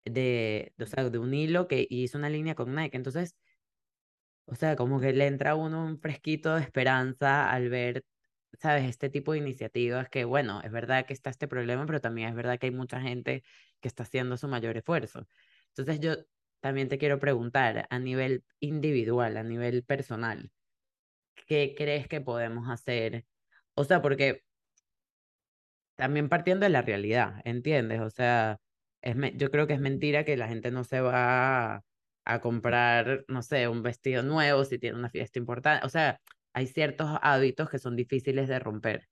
de, 0.04 0.74
o 0.80 0.86
sea, 0.86 1.10
de 1.10 1.18
un 1.18 1.34
hilo 1.34 1.68
que 1.68 1.86
hizo 1.90 2.18
una 2.18 2.30
línea 2.30 2.54
con 2.54 2.74
Nike. 2.74 2.96
Entonces, 2.96 3.34
o 4.46 4.54
sea, 4.54 4.76
como 4.76 5.00
que 5.00 5.12
le 5.12 5.26
entra 5.26 5.52
a 5.52 5.54
uno 5.56 5.84
un 5.84 5.98
fresquito 6.00 6.54
de 6.54 6.62
esperanza 6.62 7.50
al 7.50 7.68
ver, 7.68 8.04
¿sabes? 8.54 8.84
Este 8.88 9.10
tipo 9.10 9.32
de 9.32 9.38
iniciativas 9.38 10.08
que, 10.08 10.24
bueno, 10.24 10.60
es 10.62 10.70
verdad 10.72 11.06
que 11.06 11.12
está 11.12 11.30
este 11.30 11.48
problema, 11.48 11.86
pero 11.86 12.00
también 12.00 12.28
es 12.28 12.34
verdad 12.34 12.58
que 12.58 12.66
hay 12.66 12.72
mucha 12.72 13.00
gente 13.00 13.44
que 13.80 13.88
está 13.88 14.04
haciendo 14.04 14.36
su 14.36 14.48
mayor 14.48 14.76
esfuerzo. 14.76 15.26
Entonces, 15.68 16.00
yo 16.00 16.16
también 16.60 16.88
te 16.88 16.98
quiero 16.98 17.18
preguntar 17.20 17.86
a 17.90 17.98
nivel 17.98 18.44
individual, 18.60 19.36
a 19.36 19.42
nivel 19.42 19.84
personal, 19.84 20.50
¿qué 21.46 21.74
crees 21.76 22.08
que 22.08 22.20
podemos 22.20 22.68
hacer? 22.70 23.26
O 23.74 23.84
sea, 23.84 24.02
porque 24.02 24.44
también 25.96 26.28
partiendo 26.28 26.64
de 26.64 26.70
la 26.70 26.82
realidad, 26.82 27.42
¿entiendes? 27.44 28.00
O 28.00 28.10
sea, 28.10 28.60
es 29.02 29.16
yo 29.36 29.50
creo 29.50 29.66
que 29.66 29.74
es 29.74 29.80
mentira 29.80 30.24
que 30.24 30.36
la 30.36 30.48
gente 30.48 30.70
no 30.70 30.84
se 30.84 31.00
va 31.00 31.82
a, 32.24 32.40
comprar, 32.40 33.24
no 33.28 33.42
sé, 33.42 33.68
un 33.68 33.82
vestido 33.82 34.22
nuevo 34.22 34.64
si 34.64 34.78
tiene 34.78 34.98
una 34.98 35.10
fiesta 35.10 35.38
importante. 35.38 35.86
O 35.86 35.88
sea, 35.88 36.20
hay 36.58 36.66
ciertos 36.66 37.08
hábitos 37.22 37.70
que 37.70 37.78
son 37.78 37.94
difíciles 37.94 38.48
de 38.48 38.58
romper. 38.58 39.08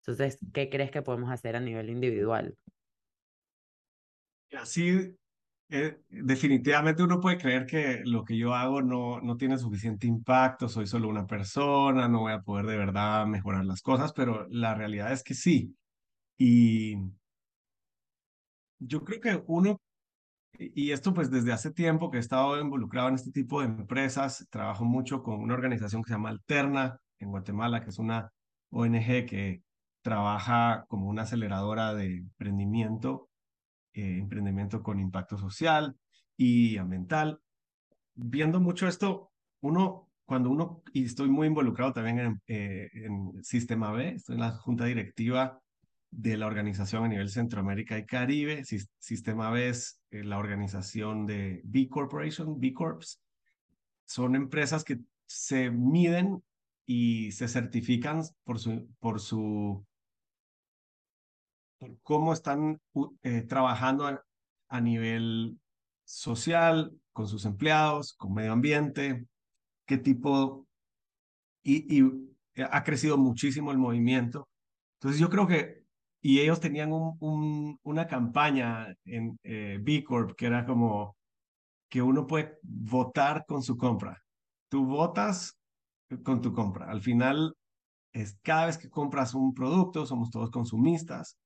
Entonces, 0.00 0.38
¿qué 0.54 0.70
crees 0.70 0.90
que 0.90 1.02
podemos 1.02 1.30
hacer 1.30 1.54
a 1.54 1.60
nivel 1.60 1.90
individual? 1.90 2.56
Así 4.52 5.14
eh, 5.68 6.00
definitivamente 6.08 7.02
uno 7.02 7.20
puede 7.20 7.36
creer 7.36 7.66
que 7.66 8.00
lo 8.04 8.24
que 8.24 8.38
yo 8.38 8.54
hago 8.54 8.80
no, 8.80 9.20
no 9.20 9.36
tiene 9.36 9.58
suficiente 9.58 10.06
impacto, 10.06 10.70
soy 10.70 10.86
solo 10.86 11.08
una 11.08 11.26
persona, 11.26 12.08
no 12.08 12.20
voy 12.20 12.32
a 12.32 12.40
poder 12.40 12.64
de 12.64 12.78
verdad 12.78 13.26
mejorar 13.26 13.66
las 13.66 13.82
cosas, 13.82 14.14
pero 14.14 14.46
la 14.48 14.74
realidad 14.74 15.12
es 15.12 15.22
que 15.22 15.34
sí. 15.34 15.76
Y 16.38 16.96
yo 18.78 19.04
creo 19.04 19.20
que 19.20 19.42
uno, 19.48 19.82
y 20.58 20.90
esto 20.92 21.14
pues 21.14 21.30
desde 21.30 21.52
hace 21.52 21.70
tiempo 21.70 22.10
que 22.10 22.18
he 22.18 22.20
estado 22.20 22.60
involucrado 22.60 23.08
en 23.08 23.14
este 23.14 23.30
tipo 23.30 23.60
de 23.60 23.66
empresas, 23.66 24.46
trabajo 24.50 24.84
mucho 24.84 25.22
con 25.22 25.40
una 25.40 25.54
organización 25.54 26.02
que 26.02 26.08
se 26.08 26.14
llama 26.14 26.30
Alterna 26.30 26.98
en 27.18 27.30
Guatemala, 27.30 27.82
que 27.82 27.90
es 27.90 27.98
una 27.98 28.32
ONG 28.70 29.26
que 29.26 29.62
trabaja 30.02 30.84
como 30.88 31.08
una 31.08 31.22
aceleradora 31.22 31.94
de 31.94 32.16
emprendimiento 32.18 33.28
eh, 33.96 34.18
emprendimiento 34.18 34.82
con 34.82 35.00
impacto 35.00 35.38
social 35.38 35.96
y 36.36 36.76
ambiental. 36.76 37.40
Viendo 38.14 38.60
mucho 38.60 38.86
esto, 38.86 39.32
uno, 39.62 40.10
cuando 40.26 40.50
uno, 40.50 40.82
y 40.92 41.04
estoy 41.04 41.30
muy 41.30 41.46
involucrado 41.46 41.94
también 41.94 42.18
en, 42.18 42.42
eh, 42.46 42.90
en 42.92 43.42
Sistema 43.42 43.92
B, 43.92 44.10
estoy 44.10 44.34
en 44.34 44.42
la 44.42 44.50
junta 44.50 44.84
directiva 44.84 45.62
de 46.10 46.36
la 46.36 46.46
organización 46.46 47.04
a 47.04 47.08
nivel 47.08 47.28
Centroamérica 47.28 47.98
y 47.98 48.06
Caribe. 48.06 48.64
Sistema 48.98 49.50
B 49.50 49.68
eh, 49.68 50.24
la 50.24 50.38
organización 50.38 51.26
de 51.26 51.60
B 51.64 51.88
Corporation, 51.88 52.58
B 52.58 52.72
Corps. 52.72 53.20
Son 54.04 54.34
empresas 54.34 54.84
que 54.84 55.00
se 55.26 55.70
miden 55.70 56.42
y 56.86 57.32
se 57.32 57.48
certifican 57.48 58.22
por 58.44 58.58
su, 58.60 58.88
por 59.00 59.20
su 59.20 59.84
cómo 62.02 62.32
están 62.32 62.80
eh, 63.22 63.42
trabajando 63.42 64.06
a, 64.68 64.80
nivel 64.80 65.58
social, 66.04 66.92
con 67.12 67.28
sus 67.28 67.44
empleados, 67.44 68.14
con 68.14 68.34
medio 68.34 68.52
ambiente, 68.52 69.26
qué 69.86 69.98
tipo, 69.98 70.66
y, 71.62 72.02
ha 72.70 72.84
crecido 72.84 73.18
muchísimo 73.18 73.70
el 73.70 73.78
movimiento. 73.78 74.48
Entonces 74.94 75.20
yo 75.20 75.28
creo 75.28 75.46
que, 75.46 75.84
y 76.26 76.40
ellos 76.40 76.58
tenían 76.58 76.90
un, 76.92 77.78
una 77.84 78.08
campaña 78.08 78.92
en 79.04 79.38
eh, 79.44 79.78
B 79.80 80.02
Corp 80.02 80.34
que 80.36 80.46
era 80.46 80.66
como 80.66 81.16
que 81.88 82.02
uno 82.02 82.26
puede 82.26 82.58
votar 82.64 83.44
con 83.46 83.62
su 83.62 83.76
compra. 83.76 84.20
Tú 84.68 84.86
votas 84.86 85.56
con 86.24 86.40
tu 86.42 86.52
compra. 86.52 86.90
Al 86.90 87.00
final, 87.00 87.54
es 88.12 88.40
cada 88.42 88.66
vez 88.66 88.76
que 88.76 88.90
compras 88.90 89.34
un 89.34 89.54
producto, 89.54 90.04
somos 90.04 90.30
todos 90.30 90.50
consumistas 90.50 91.36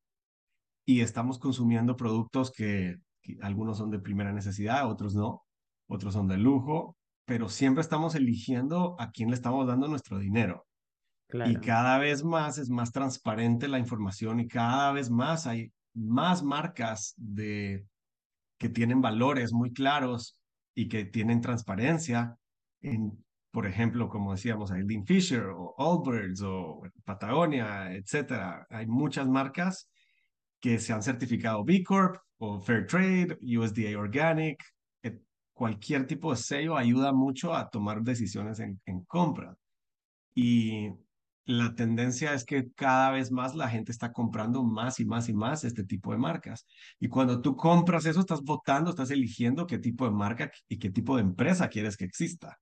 y 0.86 1.02
estamos 1.02 1.38
consumiendo 1.38 1.94
productos 1.94 2.50
que, 2.50 2.96
algunos 3.42 3.76
son 3.76 3.90
de 3.90 3.98
primera 3.98 4.32
necesidad, 4.32 4.90
otros 4.90 5.14
no. 5.14 5.42
otros 5.90 6.14
son 6.14 6.26
de 6.26 6.38
lujo, 6.38 6.96
pero 7.26 7.50
siempre 7.50 7.82
estamos 7.82 8.14
eligiendo 8.14 8.96
a 8.98 9.10
quién 9.10 9.28
le 9.28 9.34
estamos 9.34 9.66
dando 9.66 9.88
nuestro 9.88 10.18
dinero. 10.18 10.64
Y 11.32 11.56
cada 11.56 11.98
vez 11.98 12.24
más 12.24 12.58
es 12.58 12.70
más 12.70 12.92
transparente 12.92 13.68
la 13.68 13.78
información 13.78 14.40
y 14.40 14.48
cada 14.48 14.92
vez 14.92 15.10
más 15.10 15.46
hay 15.46 15.72
más 15.94 16.42
marcas 16.42 17.14
de, 17.16 17.84
que 18.58 18.68
tienen 18.68 19.00
valores 19.00 19.52
muy 19.52 19.72
claros 19.72 20.40
y 20.74 20.88
que 20.88 21.04
tienen 21.04 21.40
transparencia 21.40 22.36
en, 22.80 23.24
por 23.50 23.66
ejemplo, 23.66 24.08
como 24.08 24.32
decíamos, 24.32 24.70
Dean 24.70 25.04
Fisher 25.04 25.46
o 25.46 25.74
Allbirds 25.78 26.42
o 26.42 26.82
Patagonia, 27.04 27.92
etcétera. 27.92 28.66
Hay 28.70 28.86
muchas 28.86 29.26
marcas 29.26 29.90
que 30.60 30.78
se 30.78 30.92
han 30.92 31.02
certificado 31.02 31.64
B 31.64 31.82
Corp 31.82 32.16
o 32.38 32.60
Fair 32.60 32.86
Trade, 32.86 33.38
USDA 33.40 33.98
Organic. 33.98 34.62
Cualquier 35.52 36.06
tipo 36.06 36.30
de 36.30 36.38
sello 36.38 36.76
ayuda 36.76 37.12
mucho 37.12 37.54
a 37.54 37.68
tomar 37.68 38.02
decisiones 38.02 38.60
en, 38.60 38.80
en 38.86 39.04
compra. 39.04 39.54
Y 40.34 40.88
la 41.50 41.74
tendencia 41.74 42.32
es 42.32 42.44
que 42.44 42.70
cada 42.72 43.10
vez 43.10 43.32
más 43.32 43.54
la 43.54 43.68
gente 43.68 43.90
está 43.90 44.12
comprando 44.12 44.62
más 44.62 45.00
y 45.00 45.04
más 45.04 45.28
y 45.28 45.34
más 45.34 45.64
este 45.64 45.84
tipo 45.84 46.12
de 46.12 46.18
marcas. 46.18 46.66
Y 47.00 47.08
cuando 47.08 47.40
tú 47.40 47.56
compras 47.56 48.06
eso, 48.06 48.20
estás 48.20 48.42
votando, 48.42 48.90
estás 48.90 49.10
eligiendo 49.10 49.66
qué 49.66 49.78
tipo 49.78 50.04
de 50.04 50.12
marca 50.12 50.50
y 50.68 50.78
qué 50.78 50.90
tipo 50.90 51.16
de 51.16 51.22
empresa 51.22 51.68
quieres 51.68 51.96
que 51.96 52.04
exista. 52.04 52.58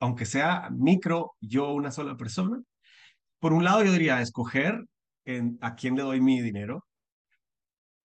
Aunque 0.00 0.26
sea 0.26 0.70
micro, 0.70 1.36
yo 1.40 1.72
una 1.72 1.92
sola 1.92 2.16
persona. 2.16 2.60
Por 3.38 3.52
un 3.52 3.64
lado, 3.64 3.84
yo 3.84 3.92
diría 3.92 4.20
escoger 4.20 4.84
a 5.60 5.74
quién 5.76 5.94
le 5.94 6.02
doy 6.02 6.20
mi 6.20 6.40
dinero. 6.40 6.84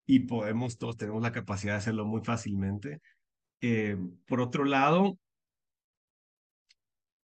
Y 0.05 0.19
podemos, 0.21 0.77
todos 0.77 0.95
tenemos 0.97 1.21
la 1.21 1.31
capacidad 1.31 1.73
de 1.73 1.79
hacerlo 1.79 2.05
muy 2.05 2.21
fácilmente. 2.23 3.01
Eh, 3.61 3.97
por 4.27 4.41
otro 4.41 4.63
lado, 4.63 5.17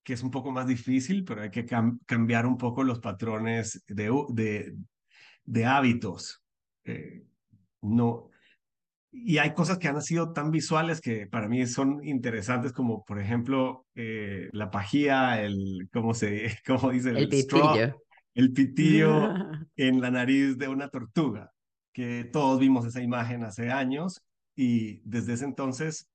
que 0.04 0.14
es 0.14 0.24
un 0.24 0.32
poco 0.32 0.52
más 0.52 0.68
difícil, 0.68 1.24
pero 1.24 1.42
hay 1.44 1.52
que 1.52 1.66
cambiar 2.06 2.46
un 2.46 2.58
poco 2.58 2.84
los 2.84 3.00
patrones 3.00 3.84
de, 3.88 4.12
de, 4.30 4.76
de 5.44 5.66
hábitos. 5.66 6.44
Eh, 6.84 7.24
no, 7.82 8.32
y 9.12 9.38
hay 9.40 9.54
cosas 9.54 9.78
que 9.78 9.90
han 9.90 10.02
sido 10.02 10.32
tan 10.32 10.52
visuales 10.52 11.02
que 11.02 11.28
para 11.28 11.50
mí 11.50 11.66
son 11.68 12.00
interesantes, 12.04 12.72
como 12.72 13.04
por 13.04 13.20
ejemplo 13.20 13.86
eh, 13.94 14.50
la 14.54 14.72
pajía, 14.72 15.42
el, 15.42 15.90
¿cómo 15.92 16.14
se 16.14 16.58
cómo 16.66 16.92
dice? 16.92 17.10
El, 17.10 17.18
el 17.18 17.30
pitillo. 17.30 18.02
el 18.34 18.54
pitillo 18.54 19.34
en 19.76 20.02
la 20.02 20.12
nariz 20.12 20.58
de 20.58 20.70
una 20.70 20.88
tortuga, 20.88 21.52
que 21.94 22.24
todos 22.32 22.60
vimos 22.60 22.86
esa 22.86 23.02
imagen 23.02 23.44
hace 23.44 23.70
años 23.70 24.24
y 24.56 25.02
desde 25.04 25.34
ese 25.34 25.46
entonces 25.46 26.08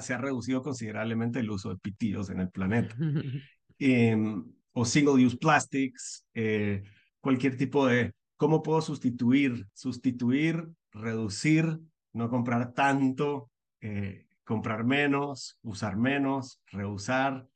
se 0.00 0.14
ha 0.14 0.18
reducido 0.18 0.62
considerablemente 0.62 1.40
el 1.40 1.50
uso 1.50 1.70
de 1.70 1.76
pitillos 1.76 2.30
en 2.30 2.40
el 2.40 2.50
planeta. 2.50 2.94
Em, 3.80 4.44
o 4.72 4.84
single 4.84 5.24
use 5.24 5.36
plastics, 5.36 6.26
eh, 6.34 6.82
cualquier 7.20 7.56
tipo 7.56 7.86
de, 7.86 8.12
¿cómo 8.36 8.60
puedo 8.60 8.80
sustituir? 8.80 9.68
Sustituir, 9.72 10.68
reducir, 10.90 11.78
no 12.12 12.28
comprar 12.28 12.72
tanto, 12.72 13.52
eh, 13.80 14.26
comprar 14.42 14.82
menos, 14.82 15.58
usar 15.62 15.96
menos, 15.96 16.60
reusar 16.72 17.46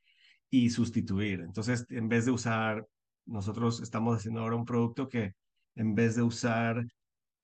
y 0.48 0.70
sustituir. 0.70 1.40
Entonces, 1.40 1.86
en 1.90 2.08
vez 2.08 2.26
de 2.26 2.30
usar, 2.30 2.86
nosotros 3.26 3.80
estamos 3.80 4.18
haciendo 4.18 4.40
ahora 4.40 4.56
un 4.56 4.64
producto 4.64 5.08
que 5.08 5.32
en 5.74 5.94
vez 5.94 6.14
de 6.14 6.22
usar 6.22 6.84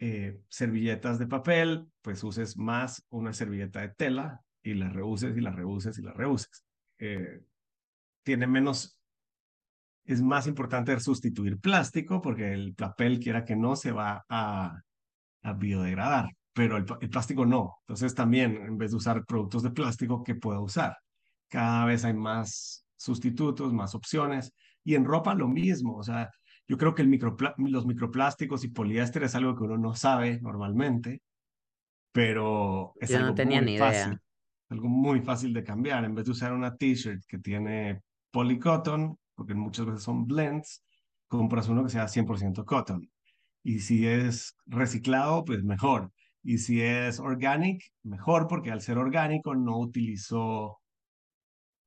eh, 0.01 0.41
servilletas 0.49 1.19
de 1.19 1.27
papel, 1.27 1.87
pues 2.03 2.23
uses 2.23 2.57
más 2.57 3.05
una 3.11 3.33
servilleta 3.33 3.81
de 3.81 3.89
tela 3.89 4.41
y 4.63 4.75
la 4.75 4.89
reuses 4.91 5.37
y 5.37 5.41
la 5.41 5.51
reuses 5.51 5.99
y 5.99 6.03
la 6.03 6.13
reuses. 6.13 6.65
Eh, 6.99 7.41
tiene 8.23 8.47
menos, 8.47 8.97
es 10.05 10.23
más 10.23 10.47
importante 10.47 10.99
sustituir 11.01 11.59
plástico 11.59 12.21
porque 12.21 12.53
el 12.53 12.75
papel, 12.75 13.19
quiera 13.19 13.45
que 13.45 13.57
no, 13.57 13.75
se 13.75 13.93
va 13.93 14.25
a, 14.29 14.81
biodegradar, 15.57 16.29
pero 16.53 16.77
el, 16.77 16.85
el, 17.01 17.11
plástico 17.11 17.47
no. 17.47 17.79
Entonces 17.83 18.15
también, 18.15 18.57
en 18.57 18.79
vez 18.79 18.91
de 18.91 18.99
usar 18.99 19.25
productos 19.25 19.63
de 19.63 19.71
plástico, 19.71 20.23
¿qué 20.23 20.35
puedo 20.35 20.63
usar? 20.63 20.97
Cada 21.49 21.87
vez 21.87 22.05
hay 22.05 22.15
más 22.15 22.87
sustitutos, 22.97 23.73
más 23.73 23.95
opciones. 23.95 24.53
Y 24.85 24.95
en 24.95 25.05
ropa 25.05 25.35
lo 25.35 25.49
mismo, 25.49 25.97
o 25.97 26.03
sea, 26.03 26.31
yo 26.69 26.77
creo 26.77 26.95
que 26.95 27.03
el 27.03 27.11
los 27.59 27.87
microplásticos 27.87 28.63
y 28.63 28.69
poliéster 28.69 29.23
es 29.23 29.35
algo 29.35 29.57
que 29.57 29.65
uno 29.65 29.79
no 29.79 29.95
sabe 29.95 30.39
normalmente, 30.43 31.23
pero 32.13 32.93
es 33.01 33.15
algo 33.15 33.35
muy 33.35 33.79
fácil. 33.79 34.19
Algo 34.69 34.89
muy 34.89 35.21
fácil 35.23 35.55
de 35.55 35.65
cambiar. 35.65 36.05
En 36.05 36.15
vez 36.15 36.27
de 36.27 36.33
usar 36.33 36.53
una 36.53 36.77
t-shirt 36.77 37.23
que 37.27 37.39
tiene 37.39 38.03
polycotton, 38.31 39.17
porque 39.35 39.55
muchas 39.55 39.87
veces 39.87 40.03
son 40.03 40.27
blends, 40.27 40.85
compras 41.27 41.69
uno 41.69 41.85
que 41.85 41.91
sea 41.91 42.07
100% 42.07 42.63
cotton. 42.67 43.09
Y 43.63 43.81
si 43.81 44.07
es 44.07 44.55
reciclado, 44.67 45.47
pues 45.47 45.65
mejor. 45.65 46.13
Y 46.43 46.59
si 46.59 46.83
es 46.83 47.19
organic, 47.19 47.83
mejor, 48.03 48.47
porque 48.47 48.71
al 48.71 48.83
ser 48.83 48.99
orgánico 48.99 49.55
no 49.55 49.79
utilizó 49.79 50.81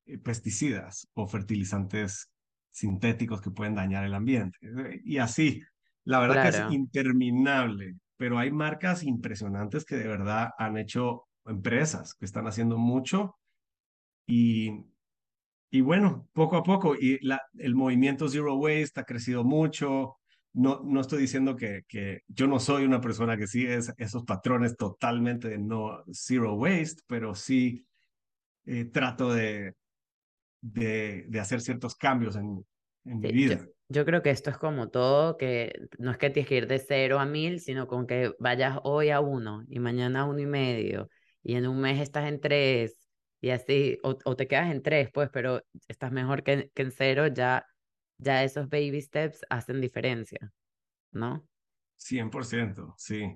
eh, 0.06 0.18
pesticidas 0.18 1.08
o 1.14 1.28
fertilizantes 1.28 2.32
sintéticos 2.72 3.42
que 3.42 3.52
pueden 3.52 3.76
dañar 3.76 4.04
el 4.06 4.14
ambiente. 4.14 4.58
Y 5.04 5.18
así, 5.18 5.62
la 6.06 6.20
verdad 6.20 6.44
que 6.44 6.50
es 6.50 6.72
interminable, 6.72 7.96
pero 8.18 8.40
hay 8.40 8.52
marcas 8.52 9.04
impresionantes 9.04 9.86
que 9.86 9.96
de 9.96 10.08
verdad 10.08 10.50
han 10.58 10.78
hecho 10.78 11.28
empresas 11.46 12.14
que 12.14 12.26
están 12.26 12.48
haciendo 12.48 12.78
mucho 12.78 13.36
y, 14.28 14.86
y 15.70 15.82
bueno, 15.82 16.28
poco 16.34 16.58
a 16.58 16.64
poco, 16.64 16.96
y 16.96 17.20
la, 17.26 17.42
el 17.58 17.76
movimiento 17.76 18.30
Zero 18.30 18.56
Waste 18.56 19.00
ha 19.00 19.04
crecido 19.04 19.44
mucho. 19.44 20.18
No, 20.54 20.82
no 20.84 21.00
estoy 21.00 21.22
diciendo 21.22 21.56
que, 21.56 21.84
que 21.88 22.22
yo 22.28 22.46
no 22.46 22.60
soy 22.60 22.84
una 22.84 23.00
persona 23.00 23.38
que 23.38 23.48
sigue 23.48 23.80
esos 23.98 24.24
patrones 24.26 24.76
totalmente 24.76 25.48
de 25.48 25.58
no 25.58 26.04
Zero 26.12 26.56
Waste, 26.56 27.04
pero 27.08 27.36
sí 27.36 27.86
eh, 28.66 28.86
trato 28.86 29.34
de, 29.34 29.76
de, 30.62 31.26
de 31.28 31.40
hacer 31.40 31.62
ciertos 31.62 31.96
cambios 31.96 32.36
en, 32.36 32.66
en 33.06 33.20
mi 33.20 33.32
vida. 33.32 33.66
Yo, 33.90 34.06
creo 34.06 34.22
que 34.22 34.30
esto 34.30 34.50
es 34.50 34.58
como 34.58 34.90
todo, 34.90 35.38
que 35.38 35.88
no 35.98 36.12
es 36.12 36.18
que 36.18 36.30
tienes 36.30 36.48
que 36.48 36.58
ir 36.58 36.68
de 36.68 36.80
cero 36.80 37.20
a 37.20 37.26
mil, 37.26 37.60
sino 37.60 37.88
con 37.88 38.08
que 38.08 38.34
vayas 38.40 38.80
hoy 38.84 39.10
a 39.10 39.20
uno 39.20 39.64
y 39.68 39.80
mañana 39.80 40.22
a 40.22 40.26
uno 40.26 40.40
y 40.40 40.46
medio 40.46 41.10
y 41.44 41.56
en 41.56 41.68
un 41.68 41.82
mes 41.82 42.00
estás 42.00 42.28
en 42.28 42.40
tres 42.40 42.98
y 43.42 43.50
así, 43.50 43.98
o, 44.04 44.18
o 44.24 44.36
te 44.36 44.48
quedas 44.48 44.72
en 44.72 44.84
tres, 44.84 45.10
pues, 45.12 45.30
pero 45.34 45.64
estás 45.88 46.12
mejor 46.12 46.44
que, 46.44 46.70
que 46.76 46.84
en 46.84 46.92
cero, 46.92 47.28
ya, 47.28 47.66
ya 48.20 48.44
esos 48.44 48.70
baby 48.70 49.02
steps 49.02 49.42
hacen 49.50 49.82
diferencia, 49.82 50.54
¿no? 51.12 51.44
100%, 51.98 52.94
sí. 52.98 53.36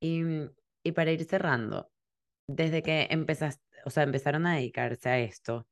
Y, 0.00 0.22
y 0.82 0.92
para 0.92 1.12
ir 1.12 1.24
cerrando, 1.24 1.90
desde 2.46 2.82
que 2.82 3.08
empezaste, 3.10 3.64
o 3.86 3.90
sea, 3.90 4.02
empezaron 4.02 4.46
a 4.46 4.56
dedicarse 4.56 5.08
a 5.08 5.18
esto, 5.18 5.66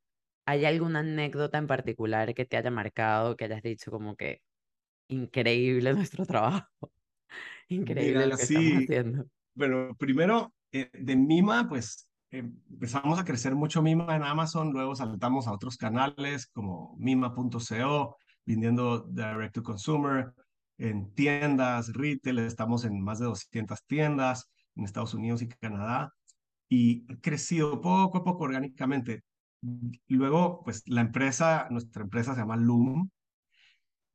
¿hay 0.47 0.65
alguna 0.65 1.01
anécdota 1.01 1.59
en 1.59 1.67
particular 1.67 2.35
que 2.35 2.45
te 2.45 2.57
haya 2.57 2.71
marcado, 2.71 3.37
que 3.37 3.45
hayas 3.45 3.63
dicho 3.63 3.91
como 3.91 4.17
que 4.17 4.41
increíble 5.09 5.93
nuestro 5.95 6.27
trabajo? 6.27 6.91
Increíble 7.69 8.27
lo 8.27 8.37
que 8.37 8.43
estamos 8.43 8.73
haciendo. 8.83 9.27
Bueno, 9.55 9.95
primero, 9.99 10.53
eh, 10.73 10.91
de 10.93 11.17
Mima, 11.17 11.69
pues 11.69 12.09
empezamos 12.31 13.19
a 13.19 13.25
crecer 13.25 13.55
mucho 13.55 13.83
Mima 13.83 14.17
en 14.17 14.23
Amazon, 14.23 14.73
luego 14.73 14.97
saltamos 14.97 15.47
a 15.47 15.53
otros 15.53 15.77
canales 15.77 16.47
como 16.47 16.97
mima.co, 16.99 18.17
vendiendo 18.47 19.01
direct 19.01 19.55
to 19.55 19.63
consumer, 19.63 20.33
en 20.79 21.15
tiendas, 21.15 21.93
retail, 21.93 22.39
estamos 22.41 22.85
en 22.85 23.01
más 23.01 23.19
de 23.19 23.27
200 23.27 23.85
tiendas 23.87 24.51
en 24.75 24.85
Estados 24.85 25.15
Unidos 25.15 25.43
y 25.43 25.49
Canadá 25.49 26.13
y 26.69 27.05
ha 27.13 27.21
crecido 27.21 27.81
poco 27.81 28.19
a 28.19 28.25
poco 28.25 28.45
orgánicamente. 28.45 29.23
Luego, 30.09 30.63
pues 30.65 30.83
la 30.87 31.01
empresa, 31.01 31.69
nuestra 31.71 32.03
empresa 32.03 32.35
se 32.35 32.41
llama 32.41 32.57
Loom, 32.57 33.11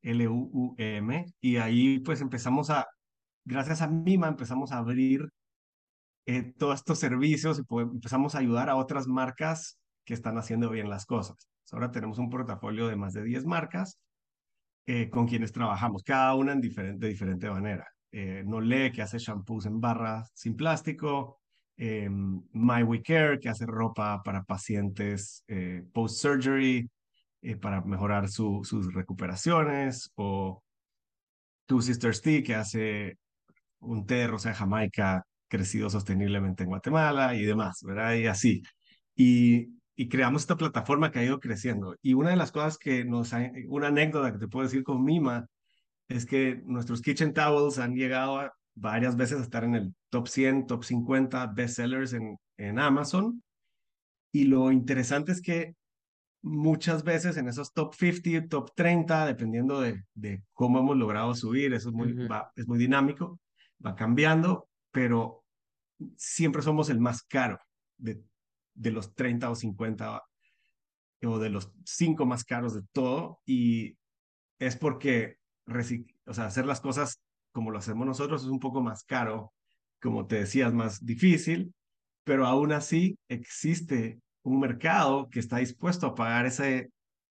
L-U-U-M, 0.02 1.26
y 1.40 1.56
ahí 1.56 1.98
pues 2.00 2.20
empezamos 2.20 2.70
a, 2.70 2.86
gracias 3.44 3.82
a 3.82 3.88
Mima, 3.88 4.28
empezamos 4.28 4.72
a 4.72 4.78
abrir 4.78 5.28
eh, 6.26 6.52
todos 6.58 6.76
estos 6.76 6.98
servicios 6.98 7.58
y 7.58 7.62
empezamos 7.80 8.34
a 8.34 8.38
ayudar 8.38 8.68
a 8.68 8.76
otras 8.76 9.06
marcas 9.06 9.78
que 10.04 10.14
están 10.14 10.36
haciendo 10.38 10.70
bien 10.70 10.90
las 10.90 11.06
cosas. 11.06 11.48
Ahora 11.72 11.90
tenemos 11.90 12.18
un 12.18 12.30
portafolio 12.30 12.86
de 12.86 12.96
más 12.96 13.14
de 13.14 13.24
10 13.24 13.46
marcas 13.46 13.98
eh, 14.86 15.10
con 15.10 15.26
quienes 15.26 15.52
trabajamos, 15.52 16.02
cada 16.02 16.34
una 16.34 16.52
en 16.52 16.60
diferente, 16.60 17.06
diferente 17.06 17.50
manera. 17.50 17.86
Eh, 18.10 18.42
Nole, 18.46 18.90
que 18.92 19.02
hace 19.02 19.18
shampoos 19.18 19.66
en 19.66 19.80
barra 19.80 20.24
sin 20.32 20.56
plástico, 20.56 21.37
eh, 21.78 22.08
My 22.10 22.82
We 22.82 23.02
Care, 23.02 23.38
que 23.38 23.48
hace 23.48 23.64
ropa 23.64 24.20
para 24.22 24.42
pacientes 24.42 25.44
eh, 25.46 25.84
post-surgery, 25.92 26.90
eh, 27.40 27.56
para 27.56 27.80
mejorar 27.82 28.28
su, 28.28 28.62
sus 28.64 28.92
recuperaciones, 28.92 30.10
o 30.16 30.62
Two 31.66 31.80
Sisters 31.80 32.20
Tea, 32.20 32.42
que 32.42 32.54
hace 32.56 33.18
un 33.80 34.06
té 34.06 34.16
de 34.16 34.26
rosa 34.26 34.52
Jamaica 34.52 35.24
crecido 35.48 35.88
sosteniblemente 35.88 36.64
en 36.64 36.70
Guatemala 36.70 37.34
y 37.34 37.44
demás, 37.44 37.82
¿verdad? 37.82 38.14
Y 38.14 38.26
así. 38.26 38.62
Y, 39.14 39.78
creamos 40.08 40.42
esta 40.42 40.56
plataforma 40.56 41.10
que 41.10 41.18
ha 41.18 41.24
ido 41.24 41.40
creciendo. 41.40 41.96
Y 42.02 42.14
una 42.14 42.30
de 42.30 42.36
las 42.36 42.52
cosas 42.52 42.78
que 42.78 43.04
nos, 43.04 43.32
ha, 43.34 43.50
una 43.68 43.88
anécdota 43.88 44.32
que 44.32 44.38
te 44.38 44.48
puedo 44.48 44.64
decir 44.64 44.84
con 44.84 45.04
Mima, 45.04 45.46
es 46.08 46.24
que 46.26 46.62
nuestros 46.64 47.02
kitchen 47.02 47.34
towels 47.34 47.78
han 47.78 47.94
llegado 47.94 48.50
varias 48.80 49.16
veces 49.16 49.38
a 49.38 49.42
estar 49.42 49.64
en 49.64 49.74
el 49.74 49.94
top 50.10 50.28
100, 50.28 50.66
top 50.66 50.84
50 50.84 51.46
bestsellers 51.48 52.12
en, 52.12 52.38
en 52.56 52.78
Amazon. 52.78 53.42
Y 54.32 54.44
lo 54.44 54.70
interesante 54.70 55.32
es 55.32 55.40
que 55.40 55.74
muchas 56.42 57.02
veces 57.02 57.36
en 57.36 57.48
esos 57.48 57.72
top 57.72 57.94
50, 57.94 58.48
top 58.48 58.70
30, 58.74 59.26
dependiendo 59.26 59.80
de, 59.80 60.04
de 60.14 60.42
cómo 60.52 60.78
hemos 60.78 60.96
logrado 60.96 61.34
subir, 61.34 61.72
eso 61.72 61.88
es 61.88 61.94
muy, 61.94 62.12
va, 62.26 62.52
es 62.54 62.68
muy 62.68 62.78
dinámico, 62.78 63.40
va 63.84 63.94
cambiando, 63.94 64.68
pero 64.92 65.44
siempre 66.16 66.62
somos 66.62 66.90
el 66.90 67.00
más 67.00 67.22
caro 67.22 67.58
de, 67.96 68.22
de 68.74 68.90
los 68.92 69.14
30 69.14 69.50
o 69.50 69.54
50 69.54 70.22
o 71.24 71.38
de 71.40 71.50
los 71.50 71.72
5 71.84 72.26
más 72.26 72.44
caros 72.44 72.74
de 72.74 72.82
todo 72.92 73.40
y 73.44 73.98
es 74.60 74.76
porque 74.76 75.38
o 76.26 76.34
sea, 76.34 76.46
hacer 76.46 76.64
las 76.66 76.80
cosas 76.80 77.20
como 77.52 77.70
lo 77.70 77.78
hacemos 77.78 78.06
nosotros 78.06 78.42
es 78.42 78.48
un 78.48 78.60
poco 78.60 78.80
más 78.80 79.04
caro, 79.04 79.52
como 80.00 80.26
te 80.26 80.36
decía, 80.36 80.68
es 80.68 80.74
más 80.74 81.04
difícil, 81.04 81.72
pero 82.24 82.46
aún 82.46 82.72
así 82.72 83.18
existe 83.28 84.20
un 84.42 84.60
mercado 84.60 85.28
que 85.28 85.40
está 85.40 85.58
dispuesto 85.58 86.06
a 86.06 86.14
pagar 86.14 86.46
ese 86.46 86.90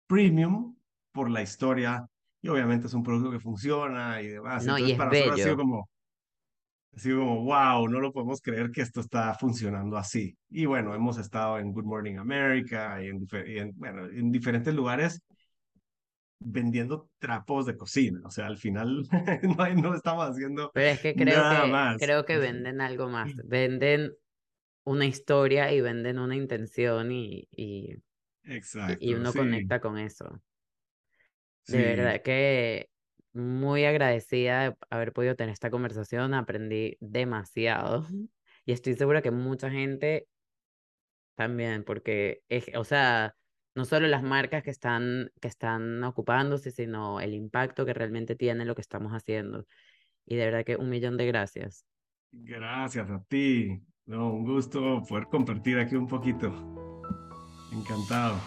premium 0.08 0.76
por 1.12 1.30
la 1.30 1.42
historia 1.42 2.08
y 2.42 2.50
obviamente 2.50 2.88
es 2.88 2.94
un 2.94 3.04
producto 3.04 3.32
que 3.32 3.40
funciona 3.40 4.22
y 4.22 4.28
demás. 4.28 4.66
No, 4.66 4.78
Entonces, 4.78 4.90
y 4.90 4.92
es 4.92 4.98
para 4.98 5.10
bello. 5.10 5.26
nosotros 5.26 5.40
ha 5.40 5.44
sido 5.44 5.58
como, 5.58 5.90
ha 6.96 7.00
sido 7.00 7.20
como, 7.20 7.44
wow, 7.44 7.88
no 7.88 8.00
lo 8.00 8.12
podemos 8.12 8.42
creer 8.42 8.72
que 8.72 8.82
esto 8.82 9.00
está 9.00 9.34
funcionando 9.36 9.98
así. 9.98 10.38
Y 10.50 10.66
bueno, 10.66 10.94
hemos 10.94 11.18
estado 11.18 11.58
en 11.58 11.72
Good 11.72 11.86
Morning 11.86 12.18
America 12.18 13.02
y 13.02 13.08
en, 13.08 13.28
y 13.48 13.58
en, 13.60 13.72
bueno, 13.76 14.06
en 14.06 14.32
diferentes 14.32 14.74
lugares 14.74 15.22
vendiendo 16.46 17.10
trapos 17.20 17.66
de 17.66 17.78
cocina. 17.78 18.22
O 18.24 18.30
sea, 18.30 18.48
al 18.48 18.58
final 18.58 19.08
no, 19.44 19.74
no 19.76 19.96
estamos 19.96 20.30
haciendo 20.30 20.72
Pero 20.74 20.88
es 20.88 21.00
que 21.00 21.16
creo 21.16 21.42
nada 21.42 21.66
que, 21.66 21.72
más. 21.72 21.98
Creo 22.00 22.26
que 22.26 22.38
venden 22.38 22.82
algo 22.82 23.10
más. 23.10 23.34
Venden 23.46 24.14
una 24.86 25.06
historia 25.06 25.72
y 25.72 25.82
venden 25.82 26.20
una 26.20 26.36
intención 26.36 27.12
y, 27.12 27.48
y, 27.52 27.96
Exacto, 28.44 28.98
y 29.00 29.14
uno 29.14 29.32
conecta 29.32 29.80
con 29.80 29.98
eso. 29.98 30.42
De 31.68 31.78
verdad 31.78 32.22
que 32.22 32.90
muy 33.32 33.86
agradecida 33.86 34.70
de 34.70 34.76
haber 34.90 35.14
podido 35.14 35.36
tener 35.36 35.54
esta 35.54 35.70
conversación, 35.70 36.34
aprendí 36.34 36.98
demasiado 37.00 38.06
y 38.66 38.74
estoy 38.74 38.96
segura 38.96 39.22
que 39.22 39.32
mucha 39.32 39.70
gente 39.70 40.28
también, 41.36 41.84
porque 41.84 42.42
es, 42.48 42.66
o 42.76 42.84
sea, 42.84 43.36
no 43.76 43.86
solo 43.86 44.08
las 44.08 44.24
marcas 44.24 44.64
que 44.64 44.70
están, 44.70 45.32
que 45.42 45.48
están 45.48 46.04
ocupándose, 46.04 46.72
sino 46.72 47.20
el 47.20 47.34
impacto 47.34 47.86
que 47.86 47.94
realmente 47.94 48.36
tiene 48.36 48.66
lo 48.66 48.76
que 48.76 48.82
estamos 48.82 49.12
haciendo. 49.14 49.66
Y 50.26 50.36
de 50.36 50.46
verdad 50.46 50.66
que 50.66 50.76
un 50.76 50.90
millón 50.90 51.18
de 51.18 51.28
gracias. 51.28 51.86
Gracias 52.32 53.10
a 53.10 53.24
ti. 53.24 53.82
No, 54.06 54.34
un 54.34 54.46
gusto 54.46 55.04
poder 55.08 55.28
compartir 55.28 55.80
aquí 55.80 55.96
un 55.96 56.08
poquito. 56.08 56.48
Encantado. 57.72 58.38